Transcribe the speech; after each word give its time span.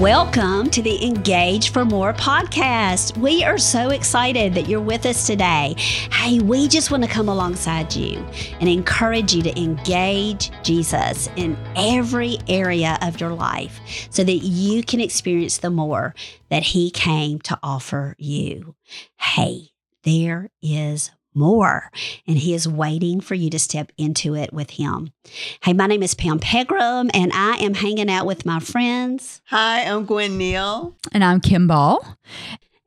Welcome 0.00 0.68
to 0.72 0.82
the 0.82 1.02
Engage 1.06 1.70
for 1.70 1.86
More 1.86 2.12
podcast. 2.12 3.16
We 3.16 3.42
are 3.44 3.56
so 3.56 3.88
excited 3.88 4.52
that 4.52 4.68
you're 4.68 4.78
with 4.78 5.06
us 5.06 5.26
today. 5.26 5.74
Hey, 6.12 6.38
we 6.38 6.68
just 6.68 6.90
want 6.90 7.02
to 7.04 7.08
come 7.08 7.30
alongside 7.30 7.96
you 7.96 8.18
and 8.60 8.68
encourage 8.68 9.32
you 9.32 9.40
to 9.40 9.58
engage 9.58 10.50
Jesus 10.62 11.30
in 11.36 11.56
every 11.76 12.36
area 12.46 12.98
of 13.00 13.18
your 13.22 13.32
life 13.32 13.80
so 14.10 14.22
that 14.22 14.36
you 14.36 14.82
can 14.82 15.00
experience 15.00 15.56
the 15.56 15.70
more 15.70 16.14
that 16.50 16.62
He 16.62 16.90
came 16.90 17.38
to 17.40 17.58
offer 17.62 18.16
you. 18.18 18.74
Hey, 19.16 19.70
there 20.02 20.50
is 20.60 21.10
more. 21.36 21.90
And 22.26 22.38
He 22.38 22.54
is 22.54 22.66
waiting 22.66 23.20
for 23.20 23.34
you 23.34 23.50
to 23.50 23.58
step 23.58 23.92
into 23.96 24.34
it 24.34 24.52
with 24.52 24.70
Him. 24.70 25.12
Hey, 25.62 25.72
my 25.72 25.86
name 25.86 26.02
is 26.02 26.14
Pam 26.14 26.38
Pegram, 26.38 27.10
and 27.14 27.32
I 27.32 27.56
am 27.58 27.74
hanging 27.74 28.10
out 28.10 28.26
with 28.26 28.46
my 28.46 28.58
friends. 28.58 29.42
Hi, 29.46 29.82
I'm 29.82 30.06
Gwen 30.06 30.38
Neal. 30.38 30.96
And 31.12 31.22
I'm 31.22 31.40
Kim 31.40 31.66
Ball. 31.66 32.04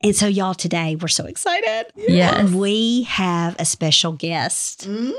And 0.02 0.16
so, 0.16 0.28
y'all, 0.28 0.54
today 0.54 0.96
we're 0.96 1.10
so 1.10 1.26
excited. 1.26 1.92
Yes. 1.96 2.52
We 2.52 3.04
have 3.04 3.56
a 3.60 3.66
special 3.66 4.14
guest. 4.14 4.88
Mm. 4.88 5.14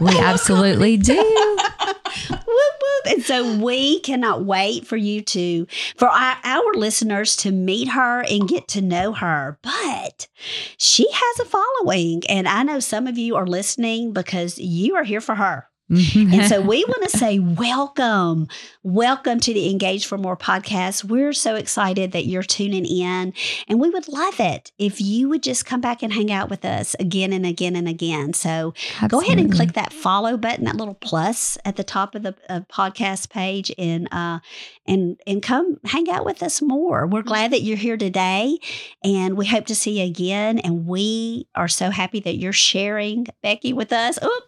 We 0.00 0.18
absolutely 0.18 0.96
do. 0.96 1.14
whoop, 2.30 2.40
whoop. 2.46 3.06
And 3.06 3.22
so 3.22 3.56
we 3.56 4.00
cannot 4.00 4.44
wait 4.44 4.86
for 4.86 4.96
you 4.96 5.22
to, 5.22 5.66
for 5.96 6.08
our, 6.08 6.36
our 6.42 6.74
listeners 6.74 7.36
to 7.36 7.52
meet 7.52 7.88
her 7.88 8.24
and 8.28 8.48
get 8.48 8.66
to 8.68 8.80
know 8.80 9.12
her. 9.12 9.58
But 9.62 10.26
she 10.76 11.06
has 11.10 11.40
a 11.40 11.44
following. 11.44 12.22
And 12.28 12.48
I 12.48 12.64
know 12.64 12.80
some 12.80 13.06
of 13.06 13.16
you 13.16 13.36
are 13.36 13.46
listening 13.46 14.12
because 14.12 14.58
you 14.58 14.96
are 14.96 15.04
here 15.04 15.20
for 15.20 15.36
her. 15.36 15.68
And 15.88 16.46
so 16.46 16.60
we 16.66 16.84
want 16.84 17.08
to 17.08 17.16
say 17.16 17.38
welcome. 17.38 18.48
Welcome 18.82 19.38
to 19.40 19.54
the 19.54 19.70
Engage 19.70 20.06
for 20.06 20.18
More 20.18 20.36
podcast. 20.36 21.04
We're 21.04 21.32
so 21.32 21.54
excited 21.54 22.10
that 22.10 22.26
you're 22.26 22.42
tuning 22.42 22.84
in, 22.84 23.32
and 23.68 23.80
we 23.80 23.90
would 23.90 24.08
love 24.08 24.40
it 24.40 24.72
if 24.78 25.00
you 25.00 25.28
would 25.28 25.44
just 25.44 25.64
come 25.64 25.80
back 25.80 26.02
and 26.02 26.12
hang 26.12 26.32
out 26.32 26.50
with 26.50 26.64
us 26.64 26.96
again 26.98 27.32
and 27.32 27.46
again 27.46 27.76
and 27.76 27.88
again. 27.88 28.32
So 28.32 28.74
Absolutely. 29.00 29.08
go 29.08 29.20
ahead 29.20 29.38
and 29.38 29.52
click 29.52 29.72
that 29.74 29.92
follow 29.92 30.36
button, 30.36 30.64
that 30.64 30.76
little 30.76 30.94
plus 30.94 31.56
at 31.64 31.76
the 31.76 31.84
top 31.84 32.16
of 32.16 32.24
the 32.24 32.34
uh, 32.48 32.60
podcast 32.72 33.30
page, 33.30 33.72
and 33.78 34.08
uh, 34.12 34.40
and 34.86 35.20
and 35.24 35.40
come 35.40 35.78
hang 35.84 36.10
out 36.10 36.24
with 36.24 36.42
us 36.42 36.60
more. 36.60 37.06
We're 37.06 37.22
glad 37.22 37.52
that 37.52 37.62
you're 37.62 37.76
here 37.76 37.96
today, 37.96 38.58
and 39.04 39.36
we 39.36 39.46
hope 39.46 39.66
to 39.66 39.74
see 39.76 40.00
you 40.00 40.06
again. 40.06 40.58
And 40.58 40.86
we 40.86 41.46
are 41.54 41.68
so 41.68 41.90
happy 41.90 42.18
that 42.20 42.38
you're 42.38 42.52
sharing 42.52 43.26
Becki 43.44 43.72
with 43.72 43.92
us. 43.92 44.18
Oop. 44.22 44.42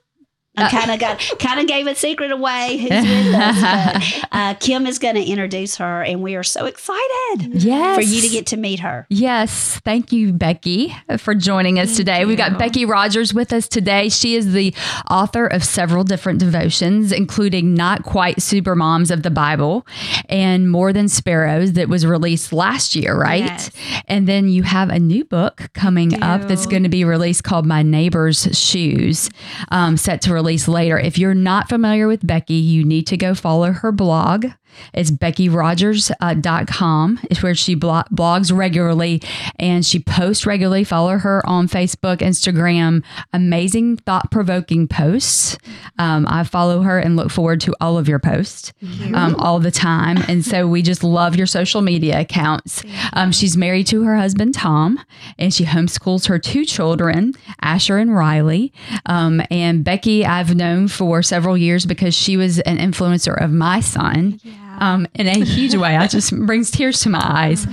I 0.64 0.70
kind 0.70 0.90
of 0.90 0.98
got 1.00 1.18
kind 1.38 1.60
of 1.60 1.66
gave 1.66 1.86
a 1.86 1.94
secret 1.94 2.30
away 2.30 2.78
who's 2.78 2.90
with 2.90 3.34
us. 3.34 4.22
But, 4.22 4.28
uh, 4.32 4.54
Kim 4.54 4.86
is 4.86 4.98
going 4.98 5.14
to 5.14 5.24
introduce 5.24 5.76
her, 5.76 6.02
and 6.02 6.22
we 6.22 6.36
are 6.36 6.42
so 6.42 6.66
excited 6.66 7.62
yes. 7.62 7.96
for 7.96 8.02
you 8.02 8.20
to 8.22 8.28
get 8.28 8.46
to 8.46 8.56
meet 8.56 8.80
her. 8.80 9.06
Yes. 9.08 9.80
Thank 9.84 10.12
you, 10.12 10.32
Becki, 10.32 10.94
for 11.18 11.34
joining 11.34 11.78
us 11.78 11.88
Thank 11.88 11.96
today. 11.98 12.24
We've 12.24 12.36
got. 12.36 12.58
Becki 12.58 12.88
Rogers 12.88 13.32
with 13.32 13.52
us 13.52 13.68
today. 13.68 14.08
She 14.08 14.34
is 14.34 14.52
the 14.52 14.74
author 15.10 15.46
of 15.46 15.62
several 15.62 16.02
different 16.02 16.40
devotions, 16.40 17.12
including 17.12 17.74
Not 17.74 18.02
Quite 18.02 18.42
Super 18.42 18.74
Moms 18.74 19.10
of 19.10 19.22
the 19.22 19.30
Bible 19.30 19.86
and 20.28 20.70
More 20.70 20.92
Than 20.92 21.08
Sparrows, 21.08 21.74
that 21.74 21.88
was 21.88 22.04
released 22.04 22.52
last 22.52 22.96
year, 22.96 23.16
right? 23.16 23.44
Yes. 23.44 23.70
And 24.06 24.26
then 24.26 24.48
you 24.48 24.64
have 24.64 24.90
a 24.90 24.98
new 24.98 25.24
book 25.24 25.70
coming 25.74 26.22
up 26.22 26.42
that's 26.48 26.66
going 26.66 26.82
to 26.82 26.88
be 26.88 27.04
released 27.04 27.44
called 27.44 27.66
My 27.66 27.82
Neighbor's 27.82 28.48
Shoes, 28.58 29.30
um, 29.70 29.96
set 29.96 30.22
to 30.22 30.34
release 30.34 30.47
later. 30.68 30.98
If 30.98 31.18
you're 31.18 31.34
not 31.34 31.68
familiar 31.68 32.08
with 32.08 32.26
Becki, 32.26 32.62
you 32.62 32.84
need 32.84 33.06
to 33.08 33.16
go 33.16 33.34
follow 33.34 33.72
her 33.72 33.92
blog. 33.92 34.46
It's 34.92 35.10
beckirogers.com. 35.10 37.20
It's 37.30 37.42
where 37.42 37.54
she 37.54 37.74
blo- 37.74 38.02
blogs 38.12 38.56
regularly 38.56 39.22
and 39.58 39.84
she 39.84 39.98
posts 39.98 40.46
regularly. 40.46 40.84
Follow 40.84 41.18
her 41.18 41.44
on 41.46 41.68
Facebook, 41.68 42.18
Instagram. 42.18 43.02
Amazing, 43.32 43.98
thought 43.98 44.30
provoking 44.30 44.88
posts. 44.88 45.56
Um, 45.98 46.26
I 46.28 46.44
follow 46.44 46.82
her 46.82 46.98
and 46.98 47.16
look 47.16 47.30
forward 47.30 47.60
to 47.62 47.74
all 47.80 47.98
of 47.98 48.08
your 48.08 48.18
posts 48.18 48.72
um, 49.14 49.34
all 49.36 49.58
the 49.58 49.70
time. 49.70 50.18
And 50.28 50.44
so 50.44 50.66
we 50.66 50.82
just 50.82 51.04
love 51.04 51.36
your 51.36 51.46
social 51.46 51.82
media 51.82 52.20
accounts. 52.20 52.82
Um, 53.12 53.32
she's 53.32 53.56
married 53.56 53.86
to 53.88 54.02
her 54.04 54.16
husband, 54.16 54.54
Tom, 54.54 54.98
and 55.38 55.52
she 55.52 55.64
homeschools 55.64 56.28
her 56.28 56.38
two 56.38 56.64
children, 56.64 57.34
Asher 57.60 57.98
and 57.98 58.10
Ryleigh. 58.10 58.70
Um, 59.06 59.42
and 59.50 59.84
Becki, 59.84 60.24
I've 60.24 60.54
known 60.54 60.88
for 60.88 61.22
several 61.22 61.56
years 61.56 61.86
because 61.86 62.14
she 62.14 62.36
was 62.36 62.58
an 62.60 62.78
influencer 62.78 63.40
of 63.42 63.50
my 63.50 63.80
son 63.80 64.40
um, 64.80 65.06
in 65.14 65.26
a 65.26 65.44
huge 65.44 65.74
way. 65.74 65.96
I 65.96 66.06
just 66.16 66.34
brings 66.34 66.70
tears 66.70 67.00
to 67.00 67.10
my 67.10 67.20
eyes, 67.22 67.66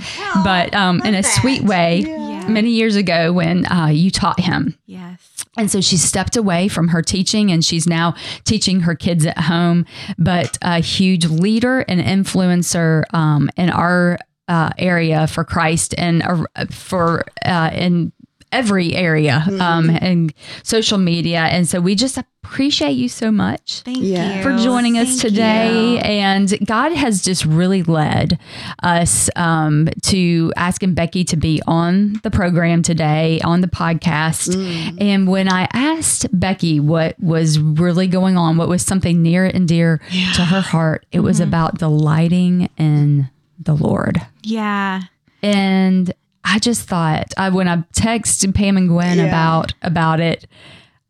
but 0.44 0.74
um, 0.74 1.00
in 1.02 1.14
a 1.14 1.22
sweet 1.22 1.62
way. 1.62 2.00
Yeah. 2.06 2.48
Many 2.48 2.70
years 2.70 2.94
ago, 2.94 3.32
when 3.32 3.66
uh, 3.66 3.86
you 3.88 4.08
taught 4.12 4.38
him, 4.38 4.78
Yes. 4.86 5.18
and 5.56 5.68
so 5.68 5.80
she 5.80 5.96
stepped 5.96 6.36
away 6.36 6.68
from 6.68 6.86
her 6.88 7.02
teaching 7.02 7.50
and 7.50 7.64
she's 7.64 7.88
now 7.88 8.14
teaching 8.44 8.80
her 8.82 8.94
kids 8.94 9.26
at 9.26 9.36
home, 9.36 9.84
but 10.16 10.56
a 10.62 10.78
huge 10.78 11.26
leader 11.26 11.80
and 11.88 12.00
influencer 12.00 13.02
um, 13.12 13.50
in 13.56 13.68
our 13.70 14.18
uh, 14.46 14.70
area 14.78 15.26
for 15.26 15.42
Christ 15.42 15.92
and 15.98 16.22
uh, 16.22 16.66
for 16.70 17.24
uh, 17.44 17.70
in 17.74 18.12
every 18.52 18.94
area 18.94 19.44
um, 19.60 19.90
and 19.90 20.32
social 20.62 20.98
media. 20.98 21.40
And 21.40 21.68
so 21.68 21.80
we 21.80 21.94
just 21.94 22.16
appreciate 22.18 22.92
you 22.92 23.08
so 23.08 23.32
much 23.32 23.80
Thank 23.80 23.98
Yeah. 24.02 24.36
you 24.36 24.42
for 24.42 24.56
joining 24.56 24.96
us 24.98 25.08
Thank 25.08 25.20
today. 25.20 25.92
you. 25.94 25.98
And 25.98 26.66
God 26.66 26.92
has 26.92 27.22
just 27.22 27.44
really 27.44 27.82
led 27.82 28.38
us 28.84 29.28
um, 29.34 29.88
to 30.02 30.52
asking 30.56 30.94
Becki 30.94 31.26
to 31.26 31.36
be 31.36 31.60
on 31.66 32.20
the 32.22 32.30
program 32.30 32.82
today, 32.82 33.40
on 33.44 33.62
the 33.62 33.66
podcast. 33.66 34.54
Mm. 34.54 34.96
And 35.00 35.28
when 35.28 35.48
I 35.52 35.66
asked 35.72 36.30
Becki 36.38 36.80
what 36.80 37.18
was 37.18 37.58
really 37.58 38.06
going 38.06 38.36
on, 38.36 38.56
what 38.56 38.68
was 38.68 38.82
something 38.82 39.22
near 39.22 39.44
and 39.44 39.66
dear 39.66 40.00
to 40.36 40.44
her 40.44 40.60
heart, 40.60 41.04
it 41.10 41.20
was 41.20 41.36
Mm-hmm. 41.40 41.48
about 41.48 41.78
delighting 41.78 42.68
in 42.78 43.28
the 43.58 43.74
Lord. 43.74 44.20
Yeah. 44.42 45.02
And 45.42 46.12
I 46.48 46.58
just 46.60 46.88
thought 46.88 47.32
I, 47.36 47.48
when 47.50 47.68
I 47.68 47.78
texted 47.92 48.54
Pam 48.54 48.76
and 48.76 48.88
Gwen 48.88 49.18
Yeah. 49.18 49.26
about 49.26 49.72
about 49.82 50.20
it, 50.20 50.46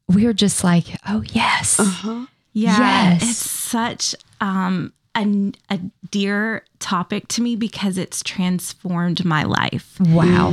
we 0.09 0.25
were 0.25 0.33
just 0.33 0.65
like, 0.65 0.87
"Oh 1.09 1.23
yes, 1.33 1.79
Uh-huh. 1.79 2.27
Yeah. 2.53 2.79
Yes. 2.79 3.23
It's 3.23 3.51
such 3.51 4.15
um 4.41 4.93
a, 5.15 5.53
a 5.71 5.79
dear 6.11 6.65
topic 6.79 7.29
to 7.29 7.43
me 7.43 7.57
because 7.57 7.97
it's 7.99 8.23
transformed 8.23 9.25
my 9.25 9.43
life. 9.45 9.99
wow, 10.01 10.49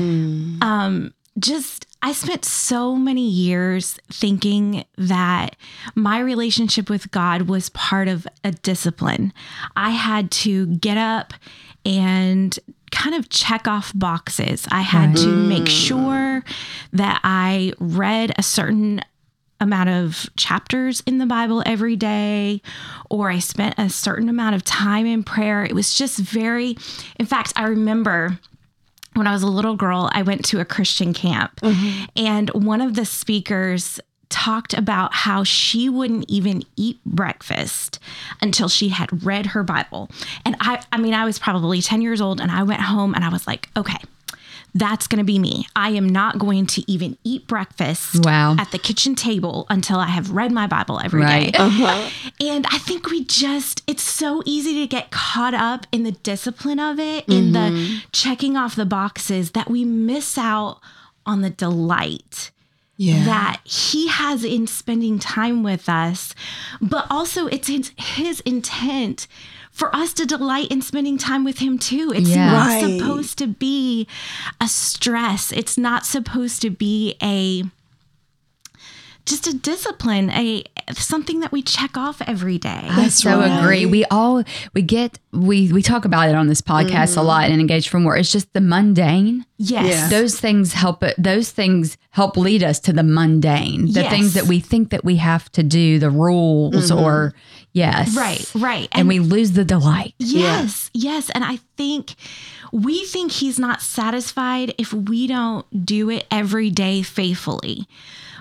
um 0.62 1.14
just 1.40 1.86
I 2.02 2.12
spent 2.12 2.44
so 2.46 2.96
many 2.98 3.28
years 3.28 3.98
thinking 4.12 4.84
that 4.98 5.56
my 5.96 6.20
relationship 6.20 6.90
with 6.90 7.10
God 7.12 7.44
was 7.44 7.70
part 7.70 8.08
of 8.10 8.28
a 8.44 8.52
discipline. 8.52 9.32
I 9.78 9.92
had 9.92 10.30
to 10.44 10.68
get 10.68 10.98
up 10.98 11.34
and 11.86 12.58
kind 13.04 13.16
of 13.16 13.28
check 13.28 13.68
off 13.68 13.92
boxes. 13.94 14.66
I 14.72 14.82
had 14.82 15.18
to 15.18 15.28
make 15.28 15.68
sure 15.68 16.42
that 16.94 17.20
I 17.24 17.74
read 17.80 18.32
a 18.38 18.44
certain 18.44 19.02
amount 19.60 19.90
of 19.90 20.30
chapters 20.38 21.04
in 21.06 21.18
the 21.18 21.26
Bible 21.26 21.64
every 21.66 21.98
day, 21.98 22.62
or 23.10 23.30
I 23.30 23.40
spent 23.40 23.76
a 23.78 23.90
certain 23.90 24.30
amount 24.30 24.56
of 24.56 24.64
time 24.64 25.06
in 25.06 25.22
prayer. 25.24 25.66
It 25.66 25.74
was 25.74 25.94
just 25.94 26.18
very, 26.18 26.78
in 27.20 27.26
fact, 27.26 27.52
I 27.58 27.68
remember 27.68 28.40
when 29.16 29.28
I 29.28 29.34
was 29.34 29.44
a 29.44 29.48
little 29.48 29.76
girl, 29.76 30.10
I 30.14 30.22
went 30.22 30.46
to 30.46 30.62
a 30.62 30.66
Christian 30.66 31.14
camp, 31.14 31.60
mm-hmm. 31.60 32.06
and 32.16 32.50
one 32.52 32.80
of 32.80 32.96
the 32.96 33.06
speakers 33.06 34.00
talked 34.34 34.74
about 34.74 35.14
how 35.14 35.44
she 35.44 35.88
wouldn't 35.90 36.26
even 36.28 36.64
eat 36.76 37.00
breakfast 37.06 38.00
until 38.42 38.68
she 38.68 38.90
had 38.90 39.24
read 39.26 39.46
her 39.48 39.64
Bible. 39.64 40.10
And 40.44 40.56
I 40.60 40.82
I 40.92 40.98
mean 40.98 41.14
I 41.14 41.24
was 41.24 41.38
probably 41.40 41.82
10 41.82 42.02
years 42.02 42.20
old 42.20 42.42
and 42.42 42.52
I 42.52 42.64
went 42.64 42.82
home 42.82 43.14
and 43.14 43.24
I 43.24 43.30
was 43.30 43.46
like, 43.46 43.70
okay, 43.78 44.00
that's 44.76 45.06
going 45.06 45.20
to 45.20 45.24
be 45.24 45.38
me. 45.38 45.68
I 45.76 45.90
am 45.92 46.10
not 46.10 46.40
going 46.40 46.66
to 46.66 46.92
even 46.92 47.16
eat 47.24 47.46
breakfast 47.46 48.26
Wow. 48.26 48.56
at 48.58 48.72
the 48.72 48.80
kitchen 48.80 49.14
table 49.14 49.68
until 49.70 50.00
I 50.00 50.08
have 50.08 50.32
read 50.32 50.52
my 50.52 50.66
Bible 50.66 51.00
every 51.00 51.22
day. 51.22 51.28
Right. 51.28 51.60
Uh-huh. 51.60 52.10
And 52.42 52.66
I 52.72 52.80
think 52.80 53.08
we 53.12 53.24
just, 53.24 53.84
it's 53.86 54.02
so 54.02 54.42
easy 54.46 54.74
to 54.82 54.88
get 54.88 55.12
caught 55.12 55.54
up 55.54 55.86
in 55.92 56.02
the 56.04 56.12
discipline 56.12 56.80
of 56.80 57.00
it, 57.00 57.24
in 57.30 57.52
the 57.52 58.02
checking 58.12 58.58
off 58.58 58.76
the 58.76 58.86
boxes, 58.86 59.52
that 59.52 59.70
we 59.70 59.86
miss 59.86 60.38
out 60.40 60.80
on 61.26 61.42
the 61.42 61.50
delight 61.52 62.50
Yeah. 63.04 63.26
that 63.26 63.62
he 63.64 64.08
has 64.08 64.44
in 64.44 64.68
spending 64.68 65.20
time 65.20 65.64
with 65.64 65.88
us. 65.90 66.34
But 66.82 67.06
also, 67.10 67.48
it's 67.48 67.68
his, 67.68 67.92
his 67.98 68.40
intent 68.42 69.28
for 69.72 69.94
us 69.96 70.14
to 70.14 70.26
delight 70.26 70.68
in 70.72 70.82
spending 70.82 71.18
time 71.18 71.44
with 71.44 71.60
him 71.60 71.78
too. 71.80 72.12
It's 72.16 72.30
Yeah. 72.30 72.52
not 72.52 72.68
Right. 72.68 73.00
supposed 73.00 73.38
to 73.40 73.48
be 73.48 74.08
a 74.62 74.68
stress, 74.68 75.52
it's 75.52 75.78
not 75.78 76.06
supposed 76.06 76.62
to 76.62 76.70
be 76.70 77.16
a 77.22 77.64
just 79.26 79.48
a 79.48 79.54
discipline, 79.54 80.30
a 80.32 80.64
something 80.92 81.40
that 81.40 81.52
we 81.52 81.62
check 81.62 81.96
off 81.98 82.22
every 82.22 82.58
day. 82.58 82.88
I 82.90 83.08
so 83.08 83.40
right. 83.40 83.60
agree. 83.60 83.86
We 83.86 84.04
all 84.06 84.44
we 84.74 84.82
get 84.82 85.20
we 85.32 85.72
we 85.72 85.82
talk 85.82 86.04
about 86.06 86.30
it 86.30 86.36
on 86.36 86.48
this 86.48 86.62
podcast 86.62 87.14
a 87.14 87.20
mm-hmm. 87.20 87.28
lot 87.28 87.50
and 87.50 87.60
engage 87.60 87.88
for 87.88 88.00
more. 88.00 88.18
It's 88.18 88.32
just 88.32 88.52
the 88.54 88.62
mundane. 88.62 89.46
Yes. 89.58 89.88
Yeah. 89.88 90.10
Those 90.10 90.40
things 90.40 90.74
help 90.74 91.04
it 91.04 91.16
those 91.18 91.52
things 91.52 91.98
help 92.10 92.36
lead 92.36 92.64
us 92.64 92.80
to 92.82 92.94
the 92.94 93.04
mundane. 93.04 93.92
The 93.92 94.02
Yes. 94.02 94.12
things 94.12 94.34
that 94.34 94.46
we 94.46 94.60
think 94.60 94.90
that 94.90 95.06
we 95.06 95.16
have 95.18 95.50
to 95.54 95.64
do, 95.64 96.00
the 96.00 96.10
rules 96.10 96.92
mm-hmm. 96.92 97.00
or 97.00 97.34
yes. 97.72 98.16
Right, 98.16 98.52
right. 98.56 98.90
And, 98.92 99.08
we 99.08 99.20
lose 99.20 99.54
the 99.54 99.66
delight. 99.66 100.16
Yes, 100.20 100.92
yes. 100.94 101.30
And 101.30 101.44
I 101.44 101.60
think 101.78 102.16
we 102.74 103.06
think 103.06 103.32
he's 103.32 103.58
not 103.58 103.82
satisfied 103.82 104.74
if 104.78 104.94
we 104.94 105.28
don't 105.28 105.86
do 105.86 106.10
it 106.10 106.26
every 106.30 106.70
day 106.70 107.04
faithfully. 107.04 107.88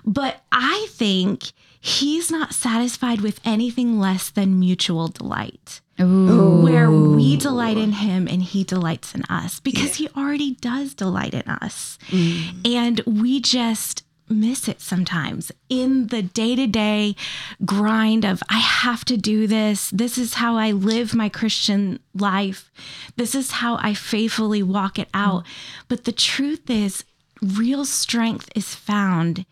But 0.04 0.43
I 0.50 0.87
think 0.90 1.52
he's 1.81 2.31
not 2.31 2.54
satisfied 2.54 3.20
with 3.20 3.40
anything 3.44 3.99
less 3.99 4.31
than 4.31 4.58
mutual 4.58 5.08
delight, 5.08 5.81
Ooh. 6.00 6.62
where 6.62 6.90
we 6.90 7.37
delight 7.37 7.76
in 7.76 7.93
him 7.93 8.28
and 8.28 8.43
he 8.43 8.64
delights 8.64 9.14
in 9.14 9.22
us 9.25 9.60
because 9.60 9.96
he 9.96 10.08
already 10.16 10.54
does 10.54 10.94
delight 10.94 11.34
in 11.34 11.43
us. 11.43 11.99
Mm. 12.08 12.66
And 12.66 13.00
we 13.06 13.40
just 13.40 14.04
miss 14.28 14.69
it 14.69 14.81
sometimes 14.81 15.52
in 15.69 16.06
the 16.06 16.22
day 16.22 16.56
to 16.56 16.66
day 16.66 17.14
grind 17.64 18.25
of, 18.25 18.43
I 18.48 18.58
have 18.58 19.05
to 19.06 19.16
do 19.16 19.46
this. 19.46 19.90
This 19.90 20.16
is 20.16 20.34
how 20.34 20.56
I 20.56 20.70
live 20.70 21.14
my 21.14 21.28
Christian 21.28 21.98
life. 22.14 22.70
This 23.16 23.34
is 23.34 23.50
how 23.52 23.76
I 23.76 23.94
faithfully 23.94 24.62
walk 24.62 24.98
it 24.98 25.08
out. 25.12 25.44
Mm. 25.44 25.48
But 25.88 26.05
the 26.05 26.12
truth 26.12 26.70
is, 26.70 27.05
real 27.43 27.84
strength 27.84 28.48
is 28.55 28.75
found 28.75 29.44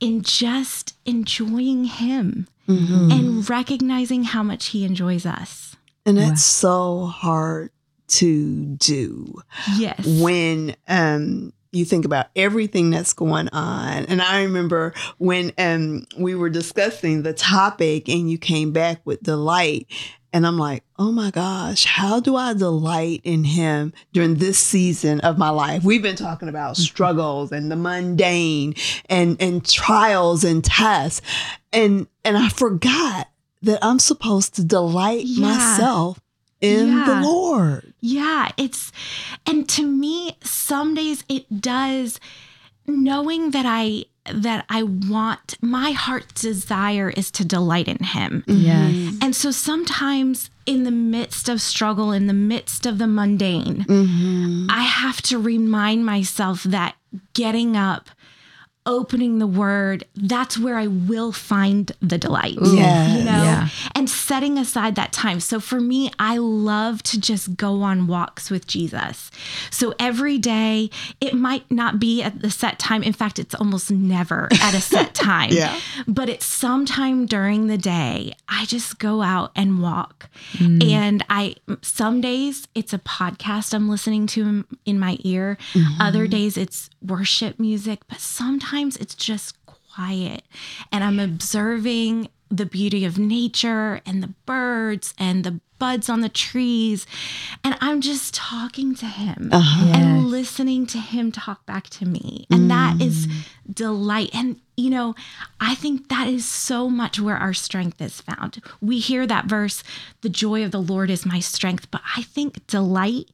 in 0.00 0.22
just 0.22 0.94
enjoying 1.04 1.84
Him 1.84 2.48
and 2.68 3.48
recognizing 3.48 4.24
how 4.24 4.42
much 4.42 4.66
He 4.68 4.84
enjoys 4.84 5.24
us. 5.24 5.76
And 6.04 6.18
that's 6.18 6.44
so 6.44 7.06
hard 7.06 7.70
to 8.08 8.64
do 8.76 9.40
Yes. 9.76 10.04
when 10.06 10.76
um 10.88 11.52
you 11.72 11.84
think 11.84 12.04
about 12.04 12.26
everything 12.36 12.90
that's 12.90 13.12
going 13.12 13.48
on. 13.50 14.04
And 14.06 14.22
I 14.22 14.42
remember 14.42 14.94
when 15.18 15.52
um 15.58 16.06
we 16.18 16.34
were 16.34 16.48
discussing 16.50 17.22
the 17.22 17.32
topic 17.32 18.08
and 18.08 18.30
you 18.30 18.38
came 18.38 18.72
back 18.72 19.00
with 19.04 19.22
delight. 19.22 19.86
And 20.36 20.46
I'm 20.46 20.58
like, 20.58 20.84
oh 20.98 21.12
my 21.12 21.30
gosh, 21.30 21.86
how 21.86 22.20
do 22.20 22.36
I 22.36 22.52
delight 22.52 23.22
in 23.24 23.42
him 23.42 23.94
during 24.12 24.34
this 24.34 24.58
season 24.58 25.18
of 25.20 25.38
my 25.38 25.48
life? 25.48 25.82
We've 25.82 26.02
been 26.02 26.14
talking 26.14 26.50
about 26.50 26.74
mm-hmm. 26.74 26.82
struggles 26.82 27.52
and 27.52 27.72
the 27.72 27.76
mundane 27.76 28.74
and 29.08 29.40
and 29.40 29.66
trials 29.66 30.44
and 30.44 30.62
tests. 30.62 31.22
And 31.72 32.06
and 32.22 32.36
I 32.36 32.50
forgot 32.50 33.28
that 33.62 33.78
I'm 33.80 33.98
supposed 33.98 34.54
to 34.56 34.62
delight 34.64 35.24
Yeah. 35.24 35.46
myself 35.46 36.20
in 36.60 36.88
Yeah. 36.88 37.04
the 37.06 37.26
Lord. 37.26 37.94
Yeah, 38.02 38.50
it's 38.58 38.92
and 39.46 39.66
to 39.70 39.86
me 39.86 40.36
some 40.42 40.92
days 40.92 41.24
it 41.30 41.62
does 41.62 42.20
knowing 42.86 43.50
that 43.50 43.66
I 43.66 44.04
that 44.32 44.64
I 44.68 44.82
want 44.82 45.56
my 45.60 45.92
heart's 45.92 46.42
desire 46.42 47.10
is 47.10 47.30
to 47.32 47.44
delight 47.44 47.86
in 47.86 48.02
him. 48.02 48.42
Yes. 48.48 49.14
And 49.22 49.36
so 49.36 49.52
sometimes 49.52 50.50
in 50.66 50.82
the 50.82 50.90
midst 50.90 51.48
of 51.48 51.60
struggle 51.60 52.10
in 52.10 52.26
the 52.26 52.32
midst 52.32 52.86
of 52.86 52.98
the 52.98 53.06
mundane 53.06 53.84
Mm-hmm. 53.84 54.66
I 54.68 54.82
have 54.82 55.22
to 55.22 55.38
remind 55.38 56.04
myself 56.04 56.64
that 56.64 56.96
getting 57.34 57.76
up 57.76 58.10
opening 58.86 59.38
the 59.38 59.46
word 59.46 60.04
that's 60.14 60.56
where 60.58 60.76
I 60.76 60.86
will 60.86 61.32
find 61.32 61.90
the 62.00 62.16
delight 62.18 62.56
Yes. 62.62 63.18
you 63.18 63.24
know? 63.24 63.42
Yeah. 63.42 63.68
and 63.94 64.08
setting 64.08 64.58
aside 64.58 64.94
that 64.94 65.12
time. 65.12 65.40
So 65.40 65.60
for 65.60 65.80
me 65.80 66.10
i 66.18 66.38
love 66.38 67.02
to 67.04 67.20
just 67.20 67.56
go 67.56 67.82
on 67.82 68.06
walks 68.06 68.50
with 68.50 68.66
jesus. 68.66 69.30
So 69.70 69.94
every 69.98 70.38
day 70.38 70.90
it 71.20 71.34
might 71.34 71.70
not 71.70 71.98
be 71.98 72.22
at 72.22 72.40
the 72.42 72.50
set 72.50 72.78
time. 72.78 73.02
In 73.02 73.12
fact 73.12 73.38
it's 73.38 73.54
almost 73.54 73.90
never 73.90 74.48
at 74.60 74.74
a 74.74 74.80
set 74.80 75.14
time. 75.28 75.50
Yeah. 75.52 75.78
but 76.06 76.28
it's 76.28 76.46
sometime 76.46 77.26
during 77.26 77.66
the 77.66 77.78
day 77.78 78.32
i 78.48 78.64
just 78.66 78.98
go 78.98 79.22
out 79.22 79.50
and 79.56 79.80
walk. 79.82 80.28
Mm. 80.54 80.90
And 80.90 81.24
i 81.28 81.54
some 81.82 82.20
days 82.20 82.68
it's 82.74 82.92
a 82.92 82.98
podcast 82.98 83.74
i'm 83.74 83.88
listening 83.88 84.26
to 84.28 84.42
in- 84.42 84.64
in 84.84 84.98
my 84.98 85.18
ear. 85.24 85.58
Mm-hmm. 85.74 86.00
Other 86.00 86.26
days 86.26 86.56
it's 86.56 86.88
worship 87.02 87.58
music. 87.58 88.00
But 88.08 88.20
sometimes 88.20 88.75
it's 88.84 89.14
just 89.14 89.54
quiet. 89.66 90.42
And 90.92 91.02
i'm 91.02 91.18
observing 91.18 92.28
the 92.48 92.66
beauty 92.66 93.04
of 93.04 93.18
nature 93.18 94.00
and 94.06 94.22
the 94.22 94.32
birds 94.46 95.12
and 95.18 95.42
the 95.42 95.60
buds 95.78 96.08
on 96.08 96.20
the 96.20 96.28
trees. 96.28 97.06
And 97.64 97.76
i'm 97.80 98.00
just 98.00 98.34
talking 98.34 98.94
to 98.96 99.06
him 99.06 99.48
uh-huh. 99.52 99.92
and 99.94 100.22
Yes. 100.22 100.30
listening 100.30 100.86
to 100.86 100.98
him 100.98 101.32
talk 101.32 101.64
back 101.66 101.88
to 101.90 102.04
me. 102.06 102.46
And 102.50 102.70
that 102.70 102.96
mm. 102.96 103.06
is 103.06 103.26
delight. 103.72 104.30
And 104.34 104.60
you 104.76 104.90
know 104.90 105.14
i 105.60 105.74
think 105.74 106.08
that 106.08 106.28
is 106.28 106.44
so 106.46 106.90
much 106.90 107.18
where 107.18 107.36
our 107.36 107.54
strength 107.54 108.00
is 108.00 108.20
found. 108.20 108.60
We 108.80 108.98
hear 108.98 109.26
that 109.26 109.46
verse 109.46 109.82
the 110.20 110.28
joy 110.28 110.62
of 110.64 110.70
the 110.70 110.80
lord 110.80 111.08
is 111.10 111.24
my 111.24 111.40
strength 111.40 111.90
but 111.90 112.02
i 112.16 112.22
think 112.22 112.66
delight 112.66 113.30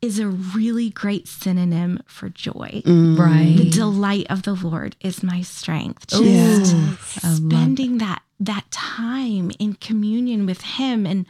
is 0.00 0.18
a 0.18 0.28
really 0.28 0.90
great 0.90 1.26
synonym 1.26 2.00
for 2.06 2.28
joy 2.28 2.82
the 2.84 3.16
Right. 3.18 3.56
The 3.56 3.70
delight 3.70 4.26
of 4.30 4.42
the 4.42 4.54
lord 4.54 4.96
is 5.00 5.22
my 5.22 5.42
strength 5.42 6.06
just 6.08 6.22
Yes. 6.24 7.36
spending 7.36 7.98
that 7.98 8.22
that 8.40 8.70
time 8.70 9.50
in 9.58 9.74
communion 9.74 10.46
with 10.46 10.60
him 10.60 11.04
and 11.06 11.26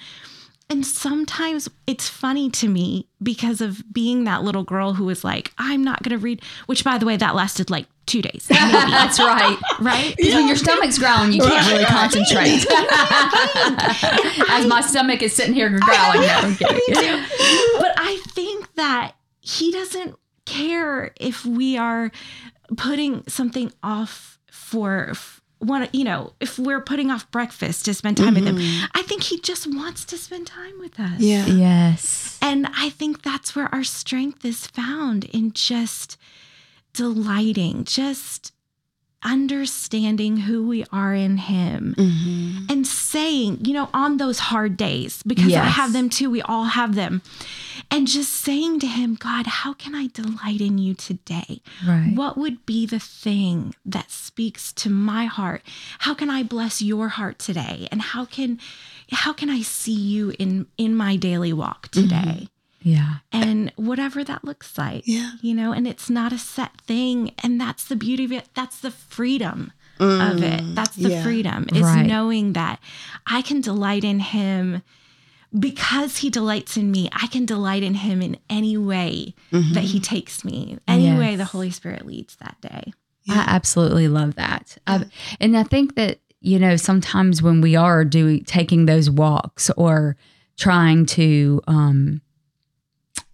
and 0.70 0.84
sometimes 0.84 1.68
it's 1.86 2.08
funny 2.08 2.50
to 2.50 2.68
me 2.68 3.08
because 3.22 3.60
of 3.60 3.82
being 3.92 4.24
that 4.24 4.42
little 4.42 4.64
girl 4.64 4.94
who 4.94 5.04
was 5.04 5.24
like 5.24 5.52
i'm 5.58 5.82
not 5.82 6.02
going 6.02 6.16
to 6.16 6.22
read 6.22 6.42
which 6.66 6.84
by 6.84 6.98
the 6.98 7.06
way 7.06 7.16
that 7.16 7.34
lasted 7.34 7.70
like 7.70 7.86
two 8.08 8.22
days. 8.22 8.46
That's 8.48 9.20
right. 9.20 9.58
right? 9.80 10.16
Because 10.16 10.34
when 10.34 10.48
your 10.48 10.56
stomach's 10.56 10.98
growling, 10.98 11.32
you 11.32 11.42
can't 11.42 11.70
really 11.70 11.84
concentrate. 11.84 12.66
As 14.50 14.66
my 14.66 14.80
stomach 14.80 15.22
is 15.22 15.34
sitting 15.34 15.54
here 15.54 15.68
growling. 15.68 16.28
I'm 16.28 16.56
but 16.58 17.92
I 17.96 18.20
think 18.30 18.74
that 18.74 19.12
he 19.40 19.70
doesn't 19.70 20.16
care 20.46 21.12
if 21.20 21.44
we 21.44 21.76
are 21.76 22.10
putting 22.76 23.22
something 23.28 23.72
off 23.82 24.38
for 24.50 25.12
f- 25.60 25.68
one 25.68 25.88
you 25.92 26.04
know 26.04 26.32
if 26.40 26.58
we're 26.58 26.80
putting 26.80 27.10
off 27.10 27.30
breakfast 27.30 27.84
to 27.84 27.94
spend 27.94 28.16
time 28.16 28.34
with 28.34 28.44
him 28.46 28.58
i 28.94 29.02
think 29.02 29.22
he 29.24 29.40
just 29.40 29.66
wants 29.74 30.04
to 30.04 30.16
spend 30.16 30.46
time 30.46 30.78
with 30.80 30.98
us 31.00 31.18
Yeah. 31.20 31.46
Yes. 31.46 32.38
and 32.42 32.66
i 32.76 32.90
think 32.90 33.22
that's 33.22 33.54
where 33.56 33.68
our 33.74 33.84
strength 33.84 34.44
is 34.44 34.66
found 34.66 35.24
in 35.24 35.52
just 35.52 36.16
delighting 36.92 37.84
just 37.84 38.52
understanding 39.24 40.36
who 40.36 40.66
we 40.66 40.84
are 40.92 41.12
in 41.14 41.36
him 41.38 41.94
Mm-hmm. 41.98 42.66
and 42.70 42.86
saying, 42.86 43.64
you 43.64 43.72
know, 43.74 43.88
on 43.92 44.16
those 44.18 44.38
hard 44.38 44.76
days, 44.76 45.22
because 45.24 45.52
I 45.54 45.64
have 45.64 45.92
them 45.92 46.08
too, 46.08 46.30
we 46.30 46.40
all 46.42 46.64
have 46.64 46.94
them, 46.94 47.22
and 47.90 48.06
just 48.06 48.32
saying 48.32 48.80
to 48.80 48.86
him, 48.86 49.14
God, 49.14 49.46
how 49.46 49.72
can 49.72 49.94
I 49.94 50.08
delight 50.08 50.60
in 50.60 50.78
you 50.78 50.94
today? 50.94 51.62
Right. 51.86 52.12
What 52.14 52.36
would 52.36 52.66
be 52.66 52.86
the 52.86 52.98
thing 52.98 53.74
that 53.86 54.10
speaks 54.10 54.72
to 54.74 54.90
my 54.90 55.24
heart? 55.24 55.62
How 56.00 56.14
can 56.14 56.28
I 56.30 56.42
bless 56.42 56.82
your 56.82 57.08
heart 57.08 57.38
today? 57.38 57.88
And 57.90 58.02
how 58.02 58.24
can 58.24 58.58
how 59.10 59.32
can 59.32 59.48
I 59.48 59.62
see 59.62 59.92
you 59.92 60.34
in 60.38 60.66
in 60.76 60.94
my 60.94 61.16
daily 61.16 61.52
walk 61.52 61.90
mm-hmm. 61.90 62.08
today? 62.08 62.48
Yeah. 62.82 63.16
And 63.32 63.72
whatever 63.76 64.22
that 64.22 64.44
looks 64.44 64.76
like. 64.78 65.02
Yeah. 65.06 65.32
You 65.40 65.54
know, 65.54 65.72
and 65.72 65.86
it's 65.86 66.08
not 66.08 66.32
a 66.32 66.38
set 66.38 66.80
thing. 66.82 67.34
And 67.42 67.60
that's 67.60 67.84
the 67.84 67.96
beauty 67.96 68.24
of 68.24 68.32
it. 68.32 68.48
That's 68.54 68.80
the 68.80 68.90
freedom 68.90 69.72
of 69.98 70.42
it. 70.42 70.60
Mm, 70.60 70.74
that's 70.76 70.94
the 70.94 71.10
yeah. 71.10 71.22
freedom 71.24 71.66
is 71.72 71.82
Right. 71.82 72.06
knowing 72.06 72.52
that 72.52 72.78
I 73.26 73.42
can 73.42 73.60
delight 73.60 74.04
in 74.04 74.20
him 74.20 74.82
because 75.56 76.18
he 76.18 76.30
delights 76.30 76.76
in 76.76 76.90
me. 76.90 77.08
I 77.12 77.26
can 77.28 77.46
delight 77.46 77.82
in 77.82 77.94
him 77.94 78.20
in 78.22 78.36
any 78.50 78.76
way 78.76 79.34
that 79.50 79.84
he 79.84 80.00
takes 80.00 80.44
me, 80.44 80.78
any 80.88 81.04
Yes. 81.04 81.18
way 81.18 81.36
the 81.36 81.44
Holy 81.46 81.70
Spirit 81.70 82.06
leads 82.06 82.36
that 82.36 82.56
day. 82.60 82.92
I 83.30 83.44
absolutely 83.46 84.08
love 84.08 84.34
that. 84.36 84.78
I, 84.86 85.04
and 85.40 85.56
I 85.56 85.62
think 85.62 85.94
that, 85.96 86.20
you 86.40 86.58
know, 86.58 86.76
sometimes 86.76 87.42
when 87.42 87.60
we 87.60 87.76
are 87.76 88.04
doing 88.04 88.44
taking 88.44 88.86
those 88.86 89.10
walks 89.10 89.70
or 89.76 90.16
trying 90.56 91.06
to 91.06 91.60
um 91.66 92.20